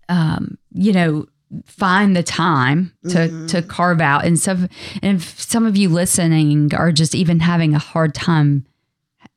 um 0.08 0.58
you 0.72 0.92
know 0.92 1.26
find 1.64 2.14
the 2.16 2.22
time 2.22 2.92
to 3.08 3.46
to 3.46 3.62
carve 3.62 4.00
out 4.00 4.24
and 4.24 4.38
some 4.38 4.68
and 5.02 5.16
if 5.18 5.40
some 5.40 5.64
of 5.64 5.76
you 5.76 5.88
listening 5.88 6.74
are 6.74 6.92
just 6.92 7.14
even 7.14 7.40
having 7.40 7.74
a 7.74 7.78
hard 7.78 8.14
time 8.14 8.66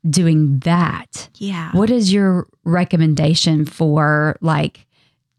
doing 0.10 0.60
that 0.60 1.30
Yeah. 1.38 1.72
what 1.72 1.89
is 1.89 2.12
your 2.13 2.48
recommendation 2.63 3.66
for 3.66 4.38
like 4.42 4.86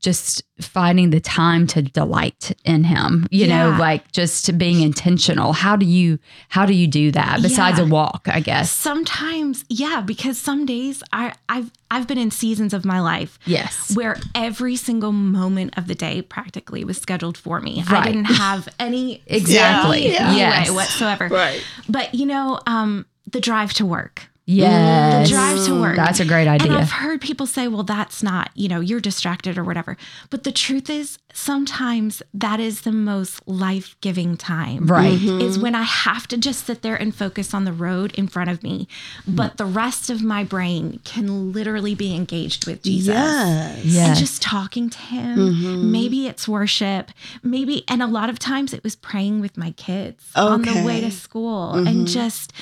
just 0.00 0.45
finding 0.61 1.11
the 1.11 1.19
time 1.19 1.67
to 1.67 1.83
delight 1.83 2.53
in 2.65 2.85
him 2.85 3.27
you 3.33 3.49
know 3.49 3.75
like 3.81 4.12
just 4.12 4.57
being 4.57 4.81
intentional 4.81 5.53
how 5.53 5.75
do 5.75 5.85
you 5.85 6.21
how 6.50 6.65
do 6.65 6.73
you 6.73 6.87
do 6.87 7.11
that 7.11 7.43
besides 7.43 7.79
Yeah. 7.79 7.85
a 7.85 7.88
walk 7.88 8.29
i 8.31 8.38
guess 8.38 8.71
Sometimes, 8.71 9.65
yeah, 9.69 10.00
because 10.00 10.38
some 10.38 10.67
days 10.67 11.03
I, 11.12 11.35
I've 11.49 11.73
I've 11.91 12.07
been 12.07 12.19
in 12.19 12.31
seasons 12.31 12.73
of 12.75 12.85
my 12.85 13.00
life 13.00 13.38
yes 13.45 13.95
where 13.97 14.19
every 14.37 14.77
single 14.77 15.11
moment 15.12 15.77
of 15.77 15.88
the 15.88 15.95
day 15.97 16.23
practically 16.23 16.85
was 16.85 16.99
scheduled 16.99 17.37
for 17.38 17.61
me. 17.61 17.83
Right. 17.91 18.03
I 18.03 18.12
didn't 18.12 18.25
have 18.27 18.69
any 18.79 19.23
Exactly. 19.27 20.12
Yeah. 20.12 20.33
Yes. 20.35 20.71
whatsoever. 20.71 21.27
Right. 21.29 21.61
But 21.88 22.15
you 22.15 22.27
know, 22.27 22.61
um, 22.67 23.07
the 23.33 23.41
drive 23.41 23.73
to 23.75 23.87
work. 23.87 24.29
Yes 24.49 25.28
The 25.28 25.35
drive 25.35 25.67
to 25.67 25.81
work. 25.81 25.97
that's 25.97 26.21
a 26.21 26.25
great 26.25 26.49
idea. 26.49 26.69
And 26.69 26.76
idea 26.76 26.78
I've 26.78 26.90
heard 26.90 27.21
people 27.21 27.47
say, 27.47 27.69
well, 27.69 27.83
that's 27.83 28.23
not, 28.23 28.50
you 28.55 28.69
know, 28.69 28.81
you're 28.81 29.00
distracted 29.00 29.59
or 29.59 29.64
whatever. 29.64 29.97
But 30.31 30.45
the 30.45 30.52
truth 30.52 30.88
is, 30.88 31.19
sometimes 31.35 32.23
that 32.33 32.59
is 32.59 32.81
the 32.81 32.93
most 32.93 33.47
life 33.47 33.95
giving 34.00 34.37
time. 34.37 34.87
right 34.87 35.12
Is 35.12 35.21
mm-hmm. 35.21 35.62
when 35.62 35.75
I 35.75 35.83
have 35.83 36.26
to 36.28 36.38
just 36.38 36.64
sit 36.64 36.83
there 36.83 36.97
and 36.97 37.14
focus 37.14 37.52
on 37.52 37.64
the 37.64 37.73
road 37.73 38.12
in 38.14 38.26
front 38.26 38.50
of 38.50 38.62
me. 38.62 38.88
But 39.26 39.59
the 39.59 39.67
rest 39.67 40.09
of 40.09 40.23
my 40.23 40.45
brain 40.45 41.00
can 41.05 41.52
literally 41.52 41.95
be 41.95 42.14
engaged 42.14 42.67
with 42.67 42.83
Jesus. 42.83 43.14
Yes. 43.14 43.85
Yeah. 43.85 44.07
And 44.07 44.17
just 44.17 44.40
talking 44.40 44.88
to 44.88 44.99
him. 44.99 45.38
Mm-hmm. 45.38 45.93
Maybe 45.93 46.26
it's 46.26 46.49
worship. 46.49 47.11
Maybe, 47.43 47.85
and 47.87 48.02
a 48.02 48.07
lot 48.07 48.31
of 48.31 48.38
times 48.38 48.73
it 48.73 48.83
was 48.83 48.97
praying 48.97 49.40
with 49.40 49.57
my 49.57 49.73
kids 49.73 50.25
on 50.35 50.62
the 50.62 50.83
way 50.83 51.00
to 51.02 51.11
school 51.11 51.75
and 51.75 51.87
mm-hmm. 51.87 52.05
just 52.07 52.52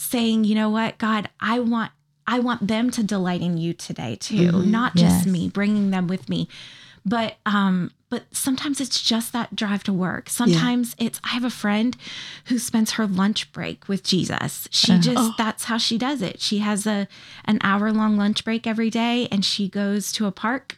saying, 0.00 0.44
you 0.44 0.54
know 0.54 0.70
what, 0.70 0.98
God, 0.98 1.28
I 1.40 1.60
want. 1.60 1.92
I 2.26 2.38
want 2.38 2.68
them 2.68 2.90
to 2.92 3.02
delight 3.02 3.40
in 3.40 3.56
you 3.58 3.72
today 3.74 4.14
too, 4.14 4.62
not 4.62 4.94
just 4.94 5.26
Yes. 5.26 5.26
me, 5.26 5.48
bringing 5.48 5.90
them 5.90 6.06
with 6.06 6.28
me. 6.28 6.48
But 7.04 7.38
um 7.44 7.90
but 8.08 8.24
sometimes 8.32 8.80
it's 8.80 9.00
just 9.02 9.32
that 9.32 9.56
drive 9.56 9.82
to 9.84 9.92
work. 9.92 10.28
Sometimes 10.28 10.94
it's 10.98 11.18
I 11.24 11.28
have 11.30 11.44
a 11.44 11.50
friend 11.50 11.96
who 12.44 12.58
spends 12.58 12.92
her 12.92 13.06
lunch 13.06 13.50
break 13.52 13.88
with 13.88 14.04
Jesus. 14.04 14.68
She 14.70 14.92
just 14.98 15.36
that's 15.38 15.64
how 15.64 15.78
she 15.78 15.98
does 15.98 16.22
it. 16.22 16.40
She 16.40 16.58
has 16.58 16.86
a 16.86 17.08
an 17.44 17.58
hour 17.62 17.90
long 17.90 18.16
lunch 18.16 18.44
break 18.44 18.64
every 18.66 18.90
day 18.90 19.26
and 19.32 19.44
she 19.44 19.68
goes 19.68 20.12
to 20.12 20.26
a 20.26 20.32
park 20.32 20.76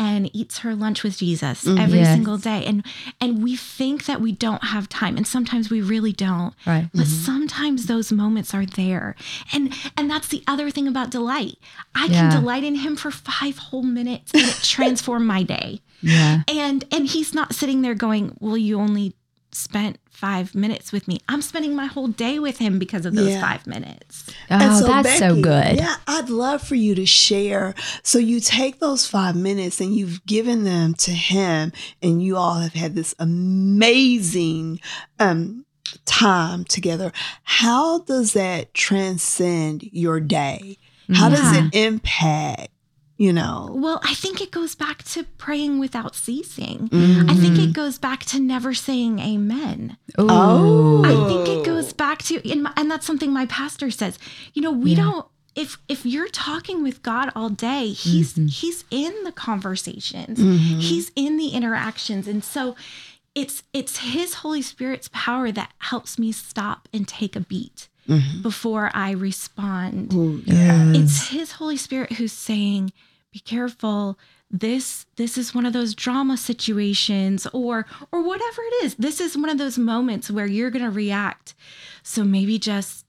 and 0.00 0.30
eats 0.34 0.58
her 0.60 0.74
lunch 0.74 1.02
with 1.04 1.18
Jesus 1.18 1.64
mm-hmm. 1.64 1.78
every 1.78 1.98
Yes. 2.00 2.14
single 2.14 2.38
day. 2.38 2.64
And 2.64 2.78
and 3.20 3.42
we 3.44 3.54
think 3.54 4.06
that 4.06 4.20
we 4.20 4.32
don't 4.32 4.64
have 4.64 4.88
time 4.88 5.16
and 5.18 5.26
sometimes 5.26 5.68
we 5.70 5.80
really 5.82 6.12
don't. 6.12 6.54
right 6.66 6.88
But 6.94 7.06
mm-hmm. 7.06 7.24
sometimes 7.30 7.86
those 7.86 8.10
moments 8.10 8.54
are 8.54 8.64
there. 8.64 9.14
And 9.52 9.74
and 9.98 10.10
that's 10.10 10.28
the 10.28 10.42
other 10.48 10.70
thing 10.70 10.88
about 10.88 11.10
delight. 11.10 11.58
I 11.94 12.06
Yeah. 12.06 12.30
can 12.30 12.40
delight 12.40 12.64
in 12.64 12.76
him 12.76 12.96
for 12.96 13.10
5 13.10 13.58
whole 13.58 13.82
minutes 13.82 14.32
and 14.32 14.42
it 14.42 14.58
transform 14.76 15.26
my 15.26 15.42
day. 15.42 15.80
yeah 16.00 16.42
And 16.48 16.84
and 16.90 17.06
he's 17.06 17.34
not 17.34 17.54
sitting 17.54 17.82
there 17.82 17.94
going, 18.06 18.34
"Well, 18.40 18.56
you 18.56 18.80
only 18.80 19.14
spent 19.52 19.98
5 20.10 20.54
minutes 20.54 20.92
with 20.92 21.08
me." 21.08 21.20
I'm 21.28 21.42
spending 21.42 21.74
my 21.74 21.86
whole 21.86 22.08
day 22.08 22.38
with 22.38 22.58
him 22.58 22.78
because 22.78 23.06
of 23.06 23.14
those 23.14 23.30
Yeah. 23.30 23.40
5 23.40 23.66
minutes. 23.66 24.24
oh 24.50 24.56
And 24.58 24.84
that's 25.04 25.18
so 25.18 25.40
good 25.40 25.76
Yeah, 25.76 25.96
I'd 26.06 26.28
love 26.30 26.62
for 26.62 26.74
you 26.74 26.94
to 26.94 27.06
share. 27.06 27.74
So 28.02 28.18
you 28.18 28.40
take 28.40 28.80
those 28.80 29.06
five 29.06 29.36
minutes 29.36 29.80
and 29.80 29.94
you've 29.94 30.24
given 30.26 30.64
them 30.64 30.94
to 30.94 31.12
him, 31.12 31.72
and 32.02 32.22
you 32.22 32.36
all 32.36 32.54
have 32.60 32.74
had 32.74 32.94
this 32.94 33.14
amazing 33.18 34.80
um, 35.18 35.64
time 36.04 36.64
together. 36.64 37.12
How 37.42 38.00
does 38.00 38.32
that 38.34 38.74
transcend 38.74 39.82
your 39.84 40.20
day? 40.20 40.78
How 41.12 41.28
does 41.28 41.56
it 41.56 41.74
impact? 41.74 42.68
You 43.20 43.34
know, 43.34 43.68
Well, 43.74 44.00
I 44.02 44.14
think 44.14 44.40
it 44.40 44.50
goes 44.50 44.74
back 44.74 45.02
to 45.02 45.24
praying 45.24 45.78
without 45.78 46.14
ceasing. 46.14 46.88
Mm-hmm. 46.88 47.28
I 47.28 47.34
think 47.34 47.56
mm-hmm. 47.56 47.64
it 47.64 47.72
goes 47.74 47.98
back 47.98 48.24
to 48.24 48.40
never 48.40 48.72
saying 48.72 49.18
amen. 49.18 49.98
Ooh. 50.18 51.04
I 51.04 51.28
think 51.28 51.46
it 51.46 51.66
goes 51.66 51.92
back 51.92 52.22
to 52.22 52.50
and, 52.50 52.62
my, 52.62 52.72
and 52.78 52.90
that's 52.90 53.04
something 53.04 53.30
my 53.30 53.44
pastor 53.44 53.90
says. 53.90 54.18
You 54.54 54.62
know, 54.62 54.72
we 54.72 54.94
don't 54.94 55.26
if 55.54 55.76
if 55.86 56.06
you're 56.06 56.28
talking 56.28 56.82
with 56.82 57.02
God 57.02 57.30
all 57.36 57.50
day, 57.50 57.88
he's 57.88 58.32
mm-hmm. 58.32 58.46
he's 58.46 58.84
in 58.90 59.12
the 59.24 59.32
conversations. 59.32 60.38
Mm-hmm. 60.38 60.78
He's 60.80 61.12
in 61.14 61.36
the 61.36 61.48
interactions 61.48 62.26
and 62.26 62.42
so 62.42 62.74
it's 63.34 63.62
it's 63.74 63.98
his 63.98 64.32
Holy 64.32 64.62
Spirit's 64.62 65.10
power 65.12 65.52
that 65.52 65.74
helps 65.76 66.18
me 66.18 66.32
stop 66.32 66.88
and 66.90 67.06
take 67.06 67.36
a 67.36 67.40
beat 67.40 67.88
before 68.42 68.90
I 68.94 69.10
respond. 69.12 70.12
yeah. 70.46 70.92
It's 70.94 71.28
his 71.28 71.52
Holy 71.52 71.76
Spirit 71.76 72.12
who's 72.12 72.32
saying, 72.32 72.92
"Be 73.32 73.38
careful. 73.40 74.18
This 74.50 75.06
this 75.16 75.38
is 75.38 75.54
one 75.54 75.64
of 75.66 75.72
those 75.72 75.94
drama 75.94 76.36
situations 76.36 77.46
or 77.52 77.86
or 78.10 78.22
whatever 78.22 78.62
it 78.62 78.84
is. 78.84 78.94
This 78.96 79.20
is 79.20 79.36
one 79.36 79.48
of 79.48 79.58
those 79.58 79.78
moments 79.78 80.30
where 80.30 80.46
you're 80.46 80.70
going 80.70 80.84
to 80.84 80.90
react. 80.90 81.54
So 82.02 82.24
maybe 82.24 82.58
just 82.58 83.06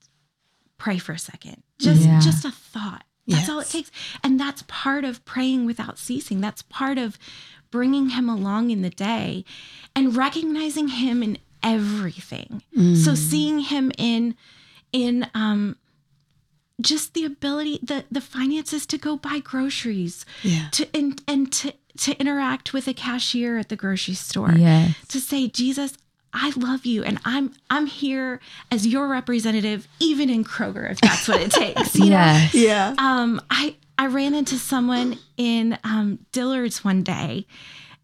pray 0.77 0.97
for 0.99 1.13
a 1.13 1.19
second. 1.19 1.63
Just 1.79 2.03
Yeah. 2.03 2.19
just 2.19 2.45
a 2.45 2.51
thought. 2.51 3.03
That's 3.27 3.47
all 3.49 3.59
it 3.59 3.69
takes. 3.69 3.89
And 4.23 4.39
that's 4.39 4.63
part 4.67 5.05
of 5.05 5.23
praying 5.25 5.65
without 5.65 5.97
ceasing. 5.97 6.41
That's 6.41 6.63
part 6.63 6.97
of 6.97 7.17
bringing 7.71 8.09
him 8.09 8.27
along 8.29 8.69
in 8.71 8.81
the 8.81 8.89
day 8.89 9.45
and 9.95 10.15
recognizing 10.17 10.89
him 10.89 11.23
in 11.23 11.37
everything. 11.63 12.61
So 12.95 13.15
seeing 13.15 13.59
him 13.59 13.91
in 13.97 14.35
in 14.91 15.27
um 15.33 15.77
just 16.81 17.13
the 17.13 17.25
ability 17.25 17.79
the 17.83 18.03
the 18.11 18.21
finances 18.21 18.85
to 18.88 18.97
go 18.97 19.17
buy 19.17 19.39
groceries 19.39 20.25
Yeah. 20.43 20.69
to 20.71 20.88
and 20.95 21.21
and 21.27 21.51
to 21.53 21.73
to 21.97 22.19
interact 22.19 22.73
with 22.73 22.88
a 22.88 22.93
cashier 22.93 23.57
at 23.57 23.69
the 23.69 23.75
grocery 23.75 24.13
store 24.15 24.51
yes 24.55 24.95
to 25.09 25.19
say 25.19 25.47
jesus 25.47 25.97
i 26.33 26.51
love 26.55 26.85
you 26.85 27.03
and 27.03 27.19
i'm 27.25 27.53
i'm 27.69 27.85
here 27.88 28.39
as 28.71 28.88
your 28.88 29.07
representative 29.09 29.88
even 30.00 30.29
in 30.29 30.43
kroger 30.45 30.89
if 30.89 31.01
that's 31.01 31.27
what 31.27 31.41
it 31.41 31.51
takes 31.63 31.95
you 31.95 32.05
know 32.05 32.11
yes 32.11 32.53
Yeah. 32.53 32.95
um, 32.97 33.41
I 33.50 33.75
I 33.97 34.07
ran 34.07 34.33
into 34.33 34.57
someone 34.57 35.19
in 35.38 35.77
um, 35.83 36.25
Dillard's 36.31 36.83
one 36.83 37.03
day, 37.03 37.45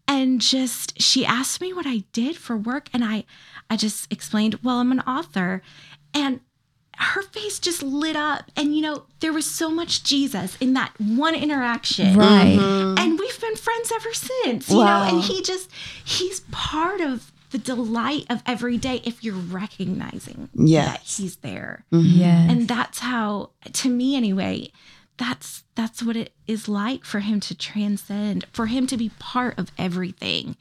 and 0.06 0.40
just 0.40 1.00
she 1.02 1.26
asked 1.26 1.60
me 1.60 1.72
what 1.72 1.86
I 1.88 2.04
did 2.12 2.36
for 2.36 2.56
work, 2.56 2.88
and 2.92 3.02
I 3.04 3.24
I 3.68 3.76
just 3.76 4.06
explained, 4.12 4.60
well, 4.62 4.76
I'm 4.78 4.92
an 4.92 5.00
author, 5.00 5.60
and 6.14 6.38
her 7.00 7.22
face 7.22 7.58
just 7.58 7.82
lit 7.82 8.16
up, 8.16 8.44
and 8.56 8.74
you 8.74 8.82
know 8.82 9.04
there 9.20 9.32
was 9.32 9.46
so 9.46 9.70
much 9.70 10.02
Jesus 10.04 10.56
in 10.60 10.72
that 10.74 10.92
one 10.98 11.34
interaction, 11.34 12.16
right. 12.16 12.56
Mm-hmm. 12.58 12.98
And 12.98 13.18
we've 13.18 13.40
been 13.40 13.56
friends 13.56 13.92
ever 13.94 14.12
since, 14.12 14.68
you 14.70 14.78
Wow. 14.78 15.04
know, 15.04 15.14
and 15.16 15.24
he 15.24 15.42
just 15.42 15.70
he's 16.04 16.40
part 16.50 17.00
of 17.00 17.30
the 17.50 17.58
delight 17.58 18.26
of 18.28 18.42
every 18.46 18.76
day 18.76 19.00
if 19.04 19.24
you're 19.24 19.34
recognizing 19.34 20.48
that 20.54 21.00
he's 21.02 21.36
there. 21.36 21.84
Mm-hmm. 21.92 22.18
Yes 22.20 22.50
and 22.50 22.68
that's 22.68 22.98
how 22.98 23.50
to 23.72 23.88
me 23.88 24.16
anyway 24.16 24.70
that's 25.18 25.64
that's 25.74 26.02
what 26.02 26.16
it 26.16 26.32
is 26.46 26.68
like 26.68 27.04
for 27.04 27.20
him 27.20 27.40
to 27.40 27.54
transcend 27.54 28.46
for 28.52 28.66
him 28.66 28.86
to 28.86 28.96
be 28.96 29.10
part 29.18 29.58
of 29.58 29.70
everything 29.78 30.56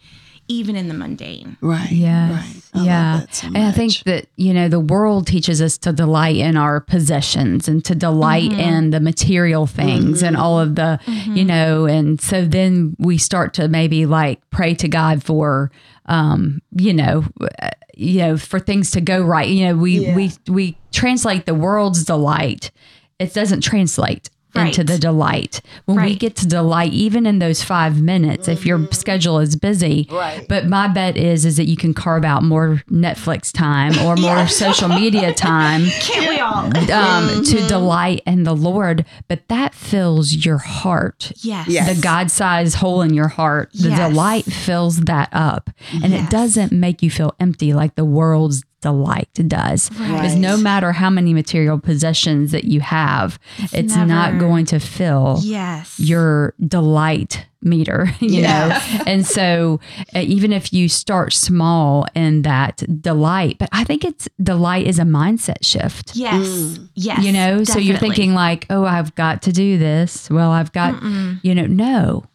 even 0.50 0.76
in 0.78 0.88
the 0.88 0.94
mundane 0.94 1.58
Right. 1.60 1.92
Yes. 1.92 2.32
Right. 2.74 2.82
I 2.82 2.86
yeah. 2.86 3.26
so 3.32 3.48
and 3.48 3.58
I 3.58 3.72
think 3.72 4.00
that, 4.06 4.28
you 4.38 4.54
know, 4.54 4.70
the 4.70 4.80
world 4.80 5.28
teaches 5.28 5.62
us 5.62 5.78
to 5.80 5.92
delight 5.92 6.38
in 6.38 6.56
our 6.56 6.80
possessions 6.80 7.68
and 7.68 7.84
to 7.86 7.94
delight 7.96 8.52
Mm-hmm. 8.52 8.60
in 8.62 8.90
the 8.92 9.00
material 9.02 9.68
things 9.68 10.24
and 10.24 10.38
all 10.38 10.58
of 10.60 10.76
the, 10.76 11.00
you 11.26 11.44
know, 11.44 11.86
and 11.86 12.22
so 12.22 12.46
then 12.46 12.96
we 12.98 13.18
start 13.18 13.54
to 13.56 13.68
maybe 13.68 14.06
like 14.06 14.40
pray 14.50 14.74
to 14.76 14.88
God 14.88 15.22
for, 15.22 15.70
um, 16.06 16.62
you 16.72 16.94
know, 16.94 17.26
uh, 17.62 17.70
you 17.98 18.20
know, 18.20 18.38
for 18.38 18.60
things 18.60 18.92
to 18.92 19.02
go 19.02 19.22
right. 19.22 19.50
You 19.50 19.66
know, 19.68 19.76
we, 19.76 20.00
Yeah. 20.00 20.16
we, 20.16 20.32
we 20.48 20.78
translate 20.94 21.46
the 21.46 21.56
world's 21.56 22.06
delight. 22.06 22.72
It 23.20 23.34
doesn't 23.34 23.62
translate 23.62 24.30
into 24.56 24.82
Right. 24.82 24.88
the 24.88 24.98
delight. 24.98 25.62
When 25.86 26.02
we 26.04 26.16
get 26.16 26.36
to 26.38 26.48
delight, 26.48 26.92
even 26.94 27.26
in 27.28 27.40
those 27.40 27.64
five 27.64 28.02
minutes, 28.02 28.48
if 28.48 28.66
your 28.66 28.88
schedule 28.92 29.40
is 29.40 29.56
busy, 29.56 30.06
Mm-hmm. 30.06 30.16
Right. 30.16 30.46
but 30.48 30.66
my 30.68 30.88
bet 30.88 31.16
is 31.18 31.46
is 31.46 31.58
that 31.58 31.66
you 31.66 31.78
can 31.78 31.94
carve 31.94 32.24
out 32.26 32.44
more 32.44 32.82
Netflix 32.90 33.52
time 33.52 33.98
or 34.06 34.16
more 34.28 34.48
social 34.48 34.88
media 34.90 35.34
time 35.34 35.86
can't 36.02 36.28
we 36.30 36.40
all 36.40 36.66
um, 36.66 36.74
Mm-hmm. 36.74 37.42
to 37.44 37.68
delight 37.68 38.22
in 38.26 38.44
the 38.44 38.56
Lord. 38.56 39.06
But 39.28 39.48
that 39.50 39.74
fills 39.76 40.34
your 40.46 40.58
heart. 40.58 41.32
yes 41.38 41.68
Yes. 41.68 41.96
The 41.96 42.02
God 42.02 42.32
sized 42.32 42.76
hole 42.76 43.02
in 43.02 43.14
your 43.14 43.28
heart, 43.28 43.72
the 43.74 43.90
Yes. 43.90 44.10
delight 44.10 44.46
fills 44.46 44.98
that 45.02 45.30
up. 45.32 45.70
And 46.04 46.14
it 46.14 46.30
doesn't 46.30 46.72
make 46.72 47.04
you 47.04 47.12
feel 47.12 47.36
empty 47.40 47.74
like 47.74 47.96
the 47.96 48.06
world's 48.06 48.64
delight 48.82 49.30
does. 49.48 49.90
Because 49.90 50.36
no 50.36 50.56
matter 50.58 50.92
how 50.92 51.10
many 51.10 51.34
material 51.34 51.80
possessions 51.80 52.52
that 52.52 52.66
you 52.66 52.80
have, 52.82 53.40
it's, 53.74 53.96
not 53.96 54.08
never- 54.08 54.38
going 54.40 54.66
to 54.68 54.80
fill 54.80 55.40
yes 55.42 56.00
your 56.00 56.54
delight 56.66 57.46
meter, 57.64 58.08
you 58.20 58.42
Yes. 58.42 58.94
know? 59.00 59.04
And 59.12 59.26
so 59.26 59.80
uh, 60.16 60.20
even 60.20 60.54
if 60.54 60.72
you 60.72 60.88
start 60.90 61.34
small 61.34 62.06
in 62.14 62.44
that 62.44 62.84
delight, 63.02 63.58
but 63.58 63.70
I 63.72 63.84
think 63.84 64.06
it's 64.06 64.30
delight 64.42 64.86
is 64.86 65.00
a 65.00 65.04
mindset 65.04 65.64
shift. 65.64 66.16
yes 66.16 66.80
yes 66.94 67.24
You 67.24 67.32
know, 67.32 67.64
so 67.64 67.80
you're 67.80 67.98
thinking 67.98 68.34
like, 68.36 68.68
oh, 68.70 68.86
I've 68.86 69.16
got 69.16 69.42
to 69.44 69.52
do 69.52 69.78
this. 69.80 70.30
Well, 70.30 70.52
I've 70.52 70.72
got, 70.72 71.02
you 71.44 71.56
know, 71.56 71.66
no, 71.66 72.26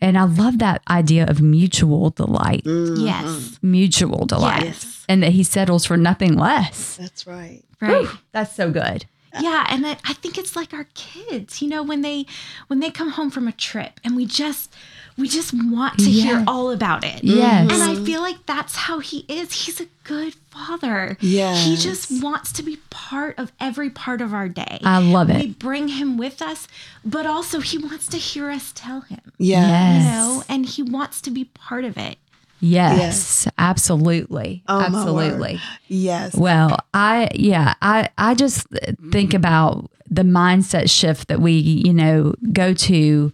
And 0.00 0.16
I 0.18 0.24
love 0.24 0.58
that 0.58 0.82
idea 0.88 1.24
of 1.26 1.40
mutual 1.40 2.10
delight, 2.10 2.64
Mhm. 2.64 3.04
Yes. 3.04 3.58
mutual 3.62 4.26
delight, 4.26 4.64
Yes. 4.64 4.97
And 5.08 5.22
that 5.22 5.32
he 5.32 5.42
settles 5.42 5.84
for 5.84 5.96
nothing 5.96 6.34
less. 6.36 6.96
That's 6.96 7.26
right. 7.26 7.62
Right. 7.80 8.06
That's 8.32 8.54
so 8.54 8.70
good. 8.70 9.06
Yeah, 9.40 9.66
and 9.68 9.86
I 9.86 9.96
I 10.04 10.14
think 10.14 10.38
it's 10.38 10.56
like 10.56 10.72
our 10.72 10.86
kids, 10.94 11.60
you 11.62 11.68
know, 11.68 11.82
when 11.82 12.00
they 12.00 12.26
when 12.68 12.80
they 12.80 12.90
come 12.90 13.10
home 13.10 13.30
from 13.30 13.46
a 13.46 13.52
trip 13.52 14.00
and 14.02 14.16
we 14.16 14.26
just 14.26 14.74
we 15.16 15.28
just 15.28 15.52
want 15.52 15.98
to 15.98 16.10
hear 16.10 16.44
all 16.46 16.70
about 16.70 17.04
it. 17.04 17.22
Yes. 17.22 17.70
And 17.72 17.82
I 17.82 18.04
feel 18.04 18.20
like 18.20 18.46
that's 18.46 18.74
how 18.76 19.00
he 19.00 19.24
is. 19.28 19.66
He's 19.66 19.80
a 19.80 19.86
good 20.04 20.34
father. 20.50 21.16
Yes. 21.20 21.64
He 21.64 21.76
just 21.76 22.22
wants 22.22 22.52
to 22.52 22.62
be 22.62 22.78
part 22.90 23.38
of 23.38 23.52
every 23.60 23.90
part 23.90 24.20
of 24.20 24.32
our 24.32 24.48
day. 24.48 24.78
I 24.82 24.98
love 24.98 25.28
it. 25.28 25.36
we 25.36 25.48
bring 25.48 25.88
him 25.88 26.16
with 26.16 26.40
us, 26.40 26.66
but 27.04 27.26
also 27.26 27.60
he 27.60 27.78
wants 27.78 28.06
to 28.08 28.16
hear 28.16 28.48
us 28.50 28.72
tell 28.74 29.02
him. 29.02 29.32
Yeah. 29.38 29.66
Yes. 29.68 30.04
You 30.04 30.10
know, 30.10 30.42
and 30.48 30.66
he 30.66 30.82
wants 30.82 31.20
to 31.22 31.30
be 31.30 31.44
part 31.44 31.84
of 31.84 31.98
it. 31.98 32.16
Yes, 32.60 33.46
absolutely. 33.58 34.62
Oh, 34.68 34.80
absolutely. 34.80 35.60
Yes. 35.88 36.34
Well, 36.34 36.76
I 36.92 37.28
yeah, 37.34 37.74
I 37.82 38.08
I 38.18 38.34
just 38.34 38.66
think 39.12 39.34
about 39.34 39.90
the 40.10 40.22
mindset 40.22 40.90
shift 40.90 41.28
that 41.28 41.40
we, 41.40 41.52
you 41.52 41.92
know, 41.94 42.34
go 42.52 42.74
to 42.74 43.32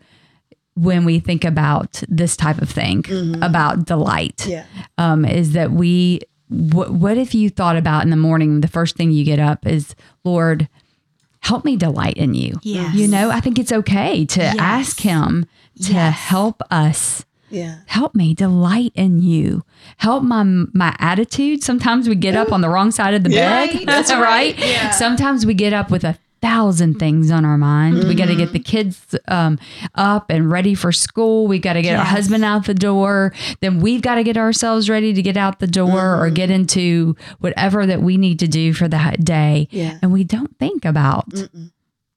when 0.74 1.04
we 1.04 1.20
think 1.20 1.44
about 1.44 2.02
this 2.08 2.36
type 2.36 2.60
of 2.60 2.68
thing 2.68 3.04
about 3.42 3.84
delight. 3.86 4.46
Yeah. 4.46 4.64
Um 4.98 5.24
is 5.24 5.52
that 5.52 5.70
we 5.70 6.20
wh- 6.48 6.90
what 6.90 7.16
if 7.16 7.34
you 7.34 7.48
thought 7.48 7.76
about 7.76 8.02
in 8.04 8.10
the 8.10 8.16
morning 8.16 8.60
the 8.60 8.68
first 8.68 8.96
thing 8.96 9.10
you 9.12 9.24
get 9.24 9.38
up 9.38 9.66
is 9.66 9.94
Lord 10.24 10.68
help 11.40 11.64
me 11.64 11.76
delight 11.76 12.16
in 12.16 12.34
you. 12.34 12.54
Yes. 12.62 12.94
You 12.94 13.06
know, 13.06 13.30
I 13.30 13.38
think 13.40 13.58
it's 13.58 13.70
okay 13.72 14.24
to 14.26 14.40
Yes. 14.40 14.56
ask 14.58 15.00
him 15.00 15.46
to 15.82 15.92
Yes. 15.92 16.14
help 16.18 16.60
us 16.70 17.24
Yeah. 17.54 17.76
help 17.86 18.14
me 18.14 18.34
delight 18.34 18.92
in 18.94 19.22
you. 19.22 19.64
Help 19.98 20.22
my 20.22 20.42
my 20.42 20.94
attitude. 20.98 21.62
Sometimes 21.62 22.08
we 22.08 22.14
get 22.16 22.34
up 22.36 22.52
on 22.52 22.60
the 22.60 22.68
wrong 22.68 22.90
side 22.90 23.14
of 23.14 23.22
the 23.22 23.30
bed 23.30 23.70
that's 23.86 24.12
right, 24.30 24.58
yeah. 24.58 24.90
sometimes 24.90 25.46
we 25.46 25.54
get 25.54 25.72
up 25.72 25.90
with 25.90 26.04
a 26.04 26.18
thousand 26.42 26.98
things 26.98 27.30
on 27.30 27.42
our 27.46 27.56
mind. 27.56 28.04
We 28.06 28.14
got 28.14 28.26
to 28.26 28.36
get 28.36 28.52
the 28.52 28.58
kids 28.58 29.14
um, 29.28 29.58
up 29.94 30.28
and 30.28 30.50
ready 30.50 30.74
for 30.74 30.92
school. 30.92 31.46
We 31.46 31.58
got 31.58 31.72
to 31.72 31.80
get 31.80 31.98
our 31.98 32.04
husband 32.04 32.44
out 32.44 32.66
the 32.66 32.74
door. 32.74 33.32
Then 33.60 33.80
we've 33.80 34.02
got 34.02 34.16
to 34.16 34.22
get 34.22 34.36
ourselves 34.36 34.90
ready 34.90 35.14
to 35.14 35.22
get 35.22 35.38
out 35.38 35.58
the 35.60 35.66
door 35.66 36.22
or 36.22 36.28
get 36.28 36.50
into 36.50 37.16
whatever 37.38 37.86
that 37.86 38.02
we 38.02 38.18
need 38.18 38.40
to 38.40 38.46
do 38.46 38.74
for 38.74 38.88
that 38.88 39.24
day. 39.24 39.68
Yeah. 39.70 39.98
and 40.02 40.12
we 40.12 40.22
don't 40.22 40.54
think 40.58 40.84
about 40.84 41.32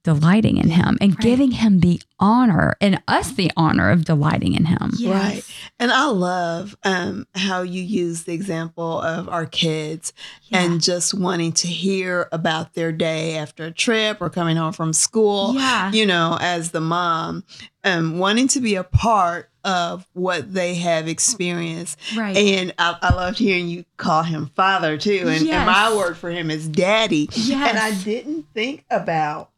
delighting 0.08 0.56
in 0.58 0.70
him 0.70 0.98
and 1.02 1.18
giving 1.18 1.52
him 1.52 1.82
the 1.82 2.00
honor 2.18 2.74
and 2.80 3.04
us 3.10 3.34
the 3.34 3.52
honor 3.58 3.90
of 3.92 4.06
delighting 4.06 4.54
in 4.54 4.64
him 4.64 4.92
Yes. 4.98 5.14
Right. 5.36 5.44
And 5.80 5.92
I 5.92 6.06
love 6.08 6.78
um, 6.86 7.28
how 7.36 7.62
you 7.62 7.84
use 7.84 8.24
the 8.24 8.34
example 8.34 9.02
of 9.02 9.28
our 9.28 9.46
kids 9.46 10.14
Yeah. 10.44 10.62
and 10.64 10.82
just 10.82 11.14
wanting 11.14 11.52
to 11.54 11.68
hear 11.68 12.30
about 12.32 12.74
their 12.74 12.94
day 12.94 13.36
after 13.38 13.66
a 13.66 13.72
trip 13.72 14.22
or 14.22 14.30
coming 14.30 14.56
home 14.56 14.72
from 14.72 14.94
school. 14.94 15.56
Yeah. 15.56 15.92
You 15.92 16.06
know, 16.06 16.38
as 16.40 16.72
the 16.72 16.80
mom, 16.80 17.44
um, 17.84 18.18
wanting 18.18 18.48
to 18.50 18.62
be 18.62 18.76
a 18.76 18.84
part 18.86 19.50
of 19.66 20.08
what 20.14 20.54
they 20.54 20.76
have 20.76 21.10
experienced. 21.10 22.00
Right. 22.16 22.38
And 22.38 22.74
I, 22.80 22.98
I 23.02 23.14
loved 23.14 23.38
hearing 23.38 23.68
you 23.68 23.84
call 23.98 24.24
him 24.24 24.50
father 24.56 24.98
too. 24.98 25.26
And, 25.28 25.46
and 25.48 25.66
my 25.66 25.94
word 25.94 26.16
for 26.16 26.30
him 26.32 26.50
is 26.50 26.70
daddy. 26.70 27.28
Yes. 27.34 27.70
And 27.70 27.78
I 27.78 27.92
didn't 28.04 28.46
think 28.54 28.86
about 28.90 29.52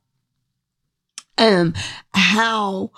um 1.40 1.74
how 2.14 2.92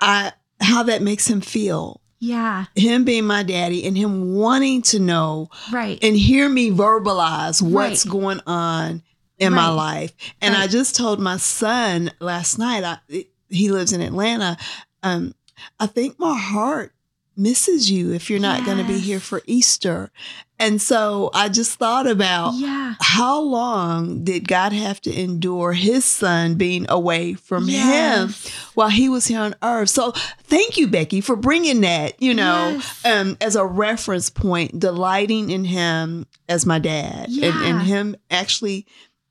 I 0.00 0.32
how 0.60 0.82
that 0.84 1.02
makes 1.02 1.26
him 1.28 1.40
feel. 1.40 2.00
yeah. 2.18 2.66
Him 2.74 3.04
being 3.04 3.24
my 3.24 3.42
daddy 3.42 3.86
and 3.86 3.96
him 3.96 4.34
wanting 4.34 4.82
to 4.82 4.98
know 4.98 5.48
Right. 5.72 5.98
and 6.02 6.16
hear 6.16 6.48
me 6.48 6.70
verbalize 6.70 7.62
what's 7.62 8.04
Right. 8.04 8.12
going 8.12 8.40
on 8.46 9.02
in 9.38 9.54
my 9.54 9.68
life. 9.70 10.12
And 10.42 10.54
I 10.54 10.66
just 10.66 10.94
told 10.96 11.18
my 11.18 11.38
son 11.38 12.10
last 12.20 12.58
night, 12.58 12.84
I, 12.84 13.24
he 13.48 13.70
lives 13.70 13.92
in 13.94 14.02
Atlanta. 14.02 14.58
Um, 15.02 15.34
I 15.78 15.86
think 15.86 16.18
my 16.18 16.36
heart 16.38 16.92
misses 17.40 17.90
you 17.90 18.12
if 18.12 18.28
you're 18.28 18.38
not 18.38 18.64
going 18.64 18.78
to 18.78 18.84
be 18.84 18.98
here 18.98 19.20
for 19.20 19.42
Easter. 19.46 20.10
And 20.58 20.80
so 20.80 21.30
I 21.32 21.48
just 21.48 21.78
thought 21.78 22.06
about 22.06 22.52
yeah. 22.54 22.94
how 23.00 23.40
long 23.40 24.24
did 24.24 24.46
God 24.46 24.74
have 24.74 25.00
to 25.02 25.10
endure 25.12 25.72
his 25.72 26.04
son 26.04 26.56
being 26.56 26.84
away 26.90 27.32
from 27.32 27.66
him 27.66 28.34
while 28.74 28.90
he 28.90 29.08
was 29.08 29.26
here 29.26 29.40
on 29.40 29.54
earth? 29.62 29.88
So 29.88 30.12
thank 30.44 30.76
you, 30.76 30.86
Becki, 30.86 31.24
for 31.24 31.34
bringing 31.34 31.80
that, 31.80 32.20
you 32.22 32.34
know, 32.34 32.72
Yes. 32.74 33.04
um, 33.06 33.38
as 33.40 33.56
a 33.56 33.64
reference 33.64 34.28
point, 34.28 34.78
delighting 34.78 35.50
in 35.50 35.64
him 35.64 36.26
as 36.48 36.66
my 36.66 36.78
dad 36.78 37.28
and, 37.30 37.42
and 37.64 37.82
him 37.82 38.16
actually 38.30 38.86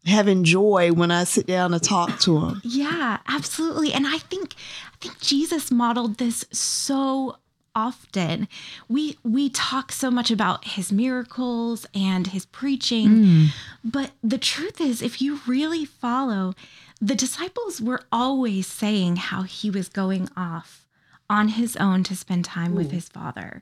having 0.06 0.44
joy 0.44 0.92
when 0.94 1.12
I 1.12 1.26
sit 1.26 1.46
down 1.46 1.72
to 1.72 1.80
talk 1.80 2.20
to 2.22 2.40
him. 2.40 2.62
Yeah, 2.64 3.20
absolutely. 3.28 3.94
And 3.94 4.08
I 4.08 4.18
think 4.18 4.56
I 4.94 4.96
think 5.00 5.20
Jesus 5.20 5.70
modeled 5.70 6.18
this 6.18 6.46
so 6.52 7.36
often. 7.76 8.48
We 8.88 9.18
we 9.24 9.50
talk 9.50 9.92
so 9.92 10.10
much 10.12 10.32
about 10.32 10.66
his 10.66 10.92
miracles 10.92 11.86
and 11.94 12.28
his 12.28 12.46
preaching, 12.46 13.08
mm. 13.10 13.48
but 13.84 14.12
the 14.24 14.38
truth 14.38 14.80
is 14.82 15.02
if 15.02 15.22
you 15.22 15.40
really 15.48 15.86
follow 15.86 16.54
the 17.02 17.16
disciples 17.16 17.82
were 17.82 18.02
always 18.12 18.68
saying 18.68 19.16
how 19.16 19.44
he 19.44 19.70
was 19.70 19.88
going 19.90 20.30
off 20.36 20.86
on 21.30 21.50
his 21.50 21.76
own 21.78 22.04
to 22.04 22.16
spend 22.16 22.44
time 22.44 22.76
with 22.76 22.92
his 22.92 23.08
father. 23.08 23.62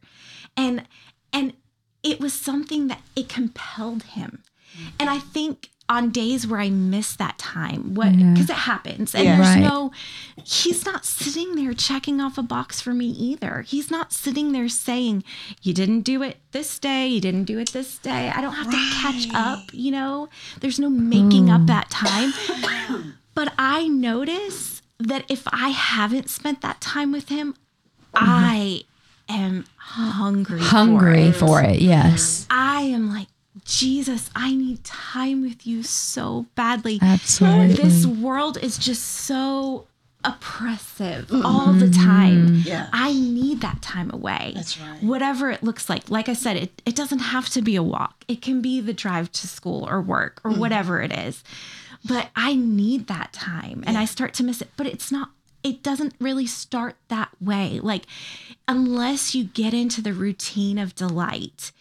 And 0.56 0.88
and 1.32 1.54
it 2.02 2.20
was 2.20 2.34
something 2.34 2.88
that 2.88 3.02
it 3.16 3.30
compelled 3.30 4.04
him. 4.04 4.44
Mm. 4.76 4.92
And 5.00 5.10
I 5.10 5.20
think 5.20 5.70
on 5.90 6.10
days 6.10 6.46
where 6.46 6.60
I 6.60 6.70
miss 6.70 7.16
that 7.16 7.38
time, 7.38 7.94
what 7.94 8.14
Yeah. 8.14 8.34
because 8.34 8.50
it 8.50 8.56
happens, 8.56 9.16
and 9.16 9.24
Yeah. 9.24 9.38
there's 9.38 9.56
Right. 9.56 9.64
no, 9.64 9.92
he's 10.44 10.86
not 10.86 11.06
sitting 11.06 11.56
there 11.56 11.74
checking 11.74 12.20
off 12.20 12.38
a 12.38 12.44
box 12.44 12.82
for 12.82 12.94
me 12.94 13.08
either. 13.08 13.64
He's 13.68 13.90
not 13.90 14.12
sitting 14.12 14.52
there 14.52 14.68
saying, 14.68 15.24
"You 15.62 15.74
didn't 15.74 16.02
do 16.02 16.22
it 16.24 16.42
this 16.52 16.78
day, 16.78 17.08
you 17.08 17.22
didn't 17.22 17.46
do 17.46 17.58
it 17.58 17.72
this 17.72 17.98
day." 17.98 18.32
I 18.36 18.42
don't 18.42 18.54
have 18.54 18.70
to 18.70 18.90
catch 19.02 19.28
up. 19.34 19.60
You 19.72 19.92
know, 19.92 20.30
there's 20.60 20.80
no 20.80 20.90
making 20.90 21.50
up 21.50 21.62
hmm. 21.62 21.68
that 21.68 21.90
time. 21.90 22.34
But 23.34 23.54
I 23.60 23.88
notice 23.88 24.82
that 25.00 25.24
if 25.30 25.44
I 25.54 25.70
haven't 25.70 26.30
spent 26.30 26.62
that 26.62 26.82
time 26.82 27.12
with 27.12 27.30
him, 27.30 27.54
mm-hmm. 28.16 28.26
I 28.26 28.82
am 29.30 29.66
hungry. 29.76 30.60
hungry 30.60 31.32
for 31.32 31.48
for 31.48 31.62
it. 31.62 31.80
Yes, 31.80 32.48
I 32.50 32.82
am 32.82 33.14
like, 33.14 33.28
Jesus, 33.68 34.30
I 34.34 34.56
need 34.56 34.84
time 34.86 35.42
with 35.42 35.68
you 35.68 35.84
so 35.84 36.46
badly. 36.56 37.00
absolutely. 37.02 37.76
This 37.76 38.06
world 38.06 38.58
is 38.58 38.78
just 38.78 39.04
so 39.04 39.88
oppressive 40.24 41.30
all 41.44 41.74
the 41.74 41.90
time. 41.90 42.48
Mm-hmm. 42.48 42.68
Yeah. 42.68 42.90
I 42.94 43.14
need 43.14 43.62
that 43.62 43.82
time 43.82 44.10
away. 44.14 44.54
That's 44.56 44.80
right. 44.80 45.04
Whatever 45.04 45.52
it 45.52 45.64
looks 45.64 45.90
like. 45.90 46.10
Like 46.10 46.30
I 46.30 46.34
said, 46.34 46.58
it, 46.58 46.82
it 46.86 46.96
doesn't 46.96 47.20
have 47.20 47.50
to 47.50 47.62
be 47.62 47.76
a 47.76 47.84
walk, 47.84 48.24
it 48.28 48.42
can 48.42 48.62
be 48.62 48.80
the 48.82 48.94
drive 48.94 49.32
to 49.34 49.48
school 49.48 49.88
or 49.88 50.02
work 50.02 50.42
or 50.44 50.52
mm. 50.52 50.58
whatever 50.58 51.02
it 51.02 51.12
is. 51.12 51.44
But 52.06 52.30
I 52.36 52.56
need 52.56 53.08
that 53.08 53.34
time 53.34 53.84
and 53.86 53.98
I 53.98 54.06
start 54.06 54.34
to 54.36 54.44
miss 54.44 54.62
it. 54.62 54.70
But 54.78 54.88
it's 54.88 55.12
not, 55.12 55.32
it 55.62 55.84
doesn't 55.84 56.14
really 56.20 56.48
start 56.48 56.96
that 57.10 57.30
way. 57.42 57.80
Like, 57.82 58.06
unless 58.68 59.36
you 59.36 59.44
get 59.44 59.74
into 59.74 60.02
the 60.02 60.14
routine 60.14 60.78
of 60.78 60.96
delight, 60.96 61.72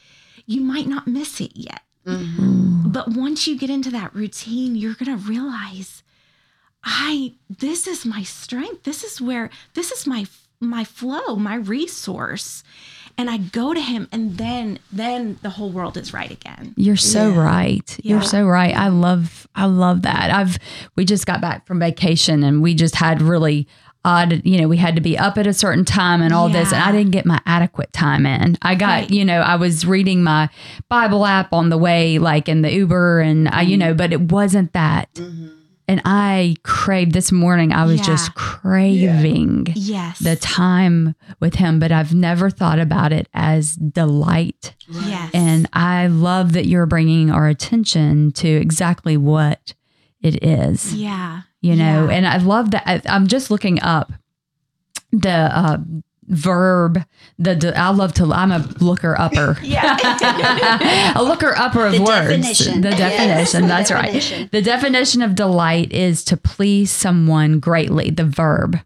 you 0.47 0.61
might 0.61 0.87
not 0.87 1.07
miss 1.07 1.41
it 1.41 1.53
yet. 1.55 1.83
Mm-hmm. 2.07 2.91
But 2.91 3.09
once 3.09 3.47
you 3.47 3.59
get 3.59 3.69
into 3.71 3.91
that 3.91 4.15
routine, 4.15 4.77
you're 4.77 4.95
going 4.95 5.17
to 5.19 5.29
realize 5.29 6.03
I 6.85 7.35
this 7.51 7.87
is 7.87 8.07
my 8.07 8.23
strength. 8.23 8.85
This 8.85 9.03
is 9.03 9.21
where 9.21 9.51
this 9.75 9.91
is 9.91 10.07
my 10.07 10.27
my 10.61 10.85
flow, 10.85 11.37
my 11.37 11.57
resource. 11.57 12.63
And 13.19 13.31
I 13.31 13.39
go 13.39 13.73
to 13.73 13.81
him 13.81 14.09
and 14.13 14.37
then 14.37 14.79
then 14.93 15.39
the 15.43 15.51
whole 15.51 15.71
world 15.71 15.97
is 15.97 16.13
right 16.13 16.31
again. 16.31 16.75
You're 16.77 16.97
so 16.97 17.31
Yeah. 17.33 17.41
right. 17.43 18.01
You're 18.05 18.23
so 18.23 18.47
right. 18.47 18.77
I 18.77 18.89
love 18.89 19.49
I 19.55 19.65
love 19.65 20.03
that. 20.03 20.31
I've 20.31 20.59
we 20.97 21.05
just 21.05 21.27
got 21.27 21.41
back 21.41 21.67
from 21.67 21.81
vacation 21.81 22.45
and 22.45 22.63
we 22.63 22.75
just 22.75 22.95
had 22.95 23.23
really 23.23 23.67
odd, 24.07 24.41
you 24.45 24.61
know, 24.61 24.69
we 24.69 24.77
had 24.77 24.95
to 24.95 25.01
be 25.01 25.19
up 25.19 25.37
at 25.37 25.47
a 25.49 25.53
certain 25.53 25.85
time 25.85 26.23
and 26.23 26.33
all 26.33 26.49
this 26.49 26.73
and 26.73 26.81
I 26.83 26.93
didn't 26.93 27.11
get 27.11 27.27
my 27.27 27.41
adequate 27.45 27.93
time 27.93 28.25
in. 28.25 28.57
I 28.63 28.77
got, 28.77 28.87
Right. 28.87 29.11
you 29.11 29.25
know, 29.25 29.41
I 29.41 29.57
was 29.57 29.85
reading 29.85 30.23
my 30.23 30.49
Bible 30.89 31.27
app 31.27 31.53
on 31.53 31.69
the 31.71 31.77
way 31.79 32.19
like 32.19 32.49
in 32.49 32.63
the 32.63 32.73
Uber 32.73 33.21
and 33.21 33.49
I, 33.49 33.63
you 33.63 33.77
know, 33.77 33.89
mm-hmm. 33.89 33.97
but 33.97 34.13
it 34.13 34.21
wasn't 34.33 34.73
that. 34.75 35.13
Mm-hmm. 35.15 35.49
And 35.89 36.03
I 36.05 36.57
craved 36.65 37.13
this 37.13 37.31
morning 37.33 37.73
I 37.73 37.85
was 37.85 37.99
Yeah. 37.99 38.07
just 38.07 38.35
craving 38.35 39.67
Yes. 39.75 40.19
the 40.21 40.37
time 40.37 41.15
with 41.41 41.57
him, 41.57 41.79
but 41.79 41.93
I've 41.93 42.15
never 42.15 42.51
thought 42.51 42.79
about 42.79 43.13
it 43.13 43.29
as 43.35 43.75
delight. 43.77 44.75
yes. 44.89 45.31
And 45.35 45.69
I 45.73 46.07
love 46.09 46.53
that 46.53 46.67
you're 46.67 46.87
bringing 46.87 47.31
our 47.31 47.49
attention 47.49 48.33
to 48.33 48.49
exactly 48.49 49.17
what 49.17 49.75
it 50.23 50.43
is, 50.43 50.95
yeah. 50.95 51.43
You 51.67 51.77
know. 51.77 52.09
Yeah. 52.09 52.17
And 52.17 52.27
I 52.27 52.37
love 52.39 52.71
that. 52.73 52.83
I, 52.87 53.03
I'm 53.07 53.27
just 53.27 53.51
looking 53.51 53.81
up 53.83 54.13
the 55.13 55.31
uh, 55.31 55.79
verb 56.29 57.05
the, 57.39 57.55
the 57.55 57.79
I 57.79 57.91
love 57.91 58.13
to 58.15 58.33
I'm 58.33 58.51
a 58.51 58.59
looker 58.81 59.15
upper 59.19 59.57
Yeah. 59.63 61.13
a 61.15 61.23
looker 61.23 61.55
upper 61.57 61.87
of 61.87 61.93
The 61.93 62.03
words 62.03 62.29
definition. 62.43 62.81
the 62.81 62.91
Yes, 62.91 62.99
definition 62.99 63.63
the 63.63 63.69
that's 63.69 63.89
definition. 63.91 64.41
right 64.43 64.51
the 64.51 64.63
definition 64.63 65.23
of 65.23 65.35
delight 65.37 65.93
is 65.93 66.25
to 66.25 66.37
please 66.37 66.91
someone 66.91 67.61
greatly 67.61 68.11
the 68.11 68.25
verb 68.25 68.81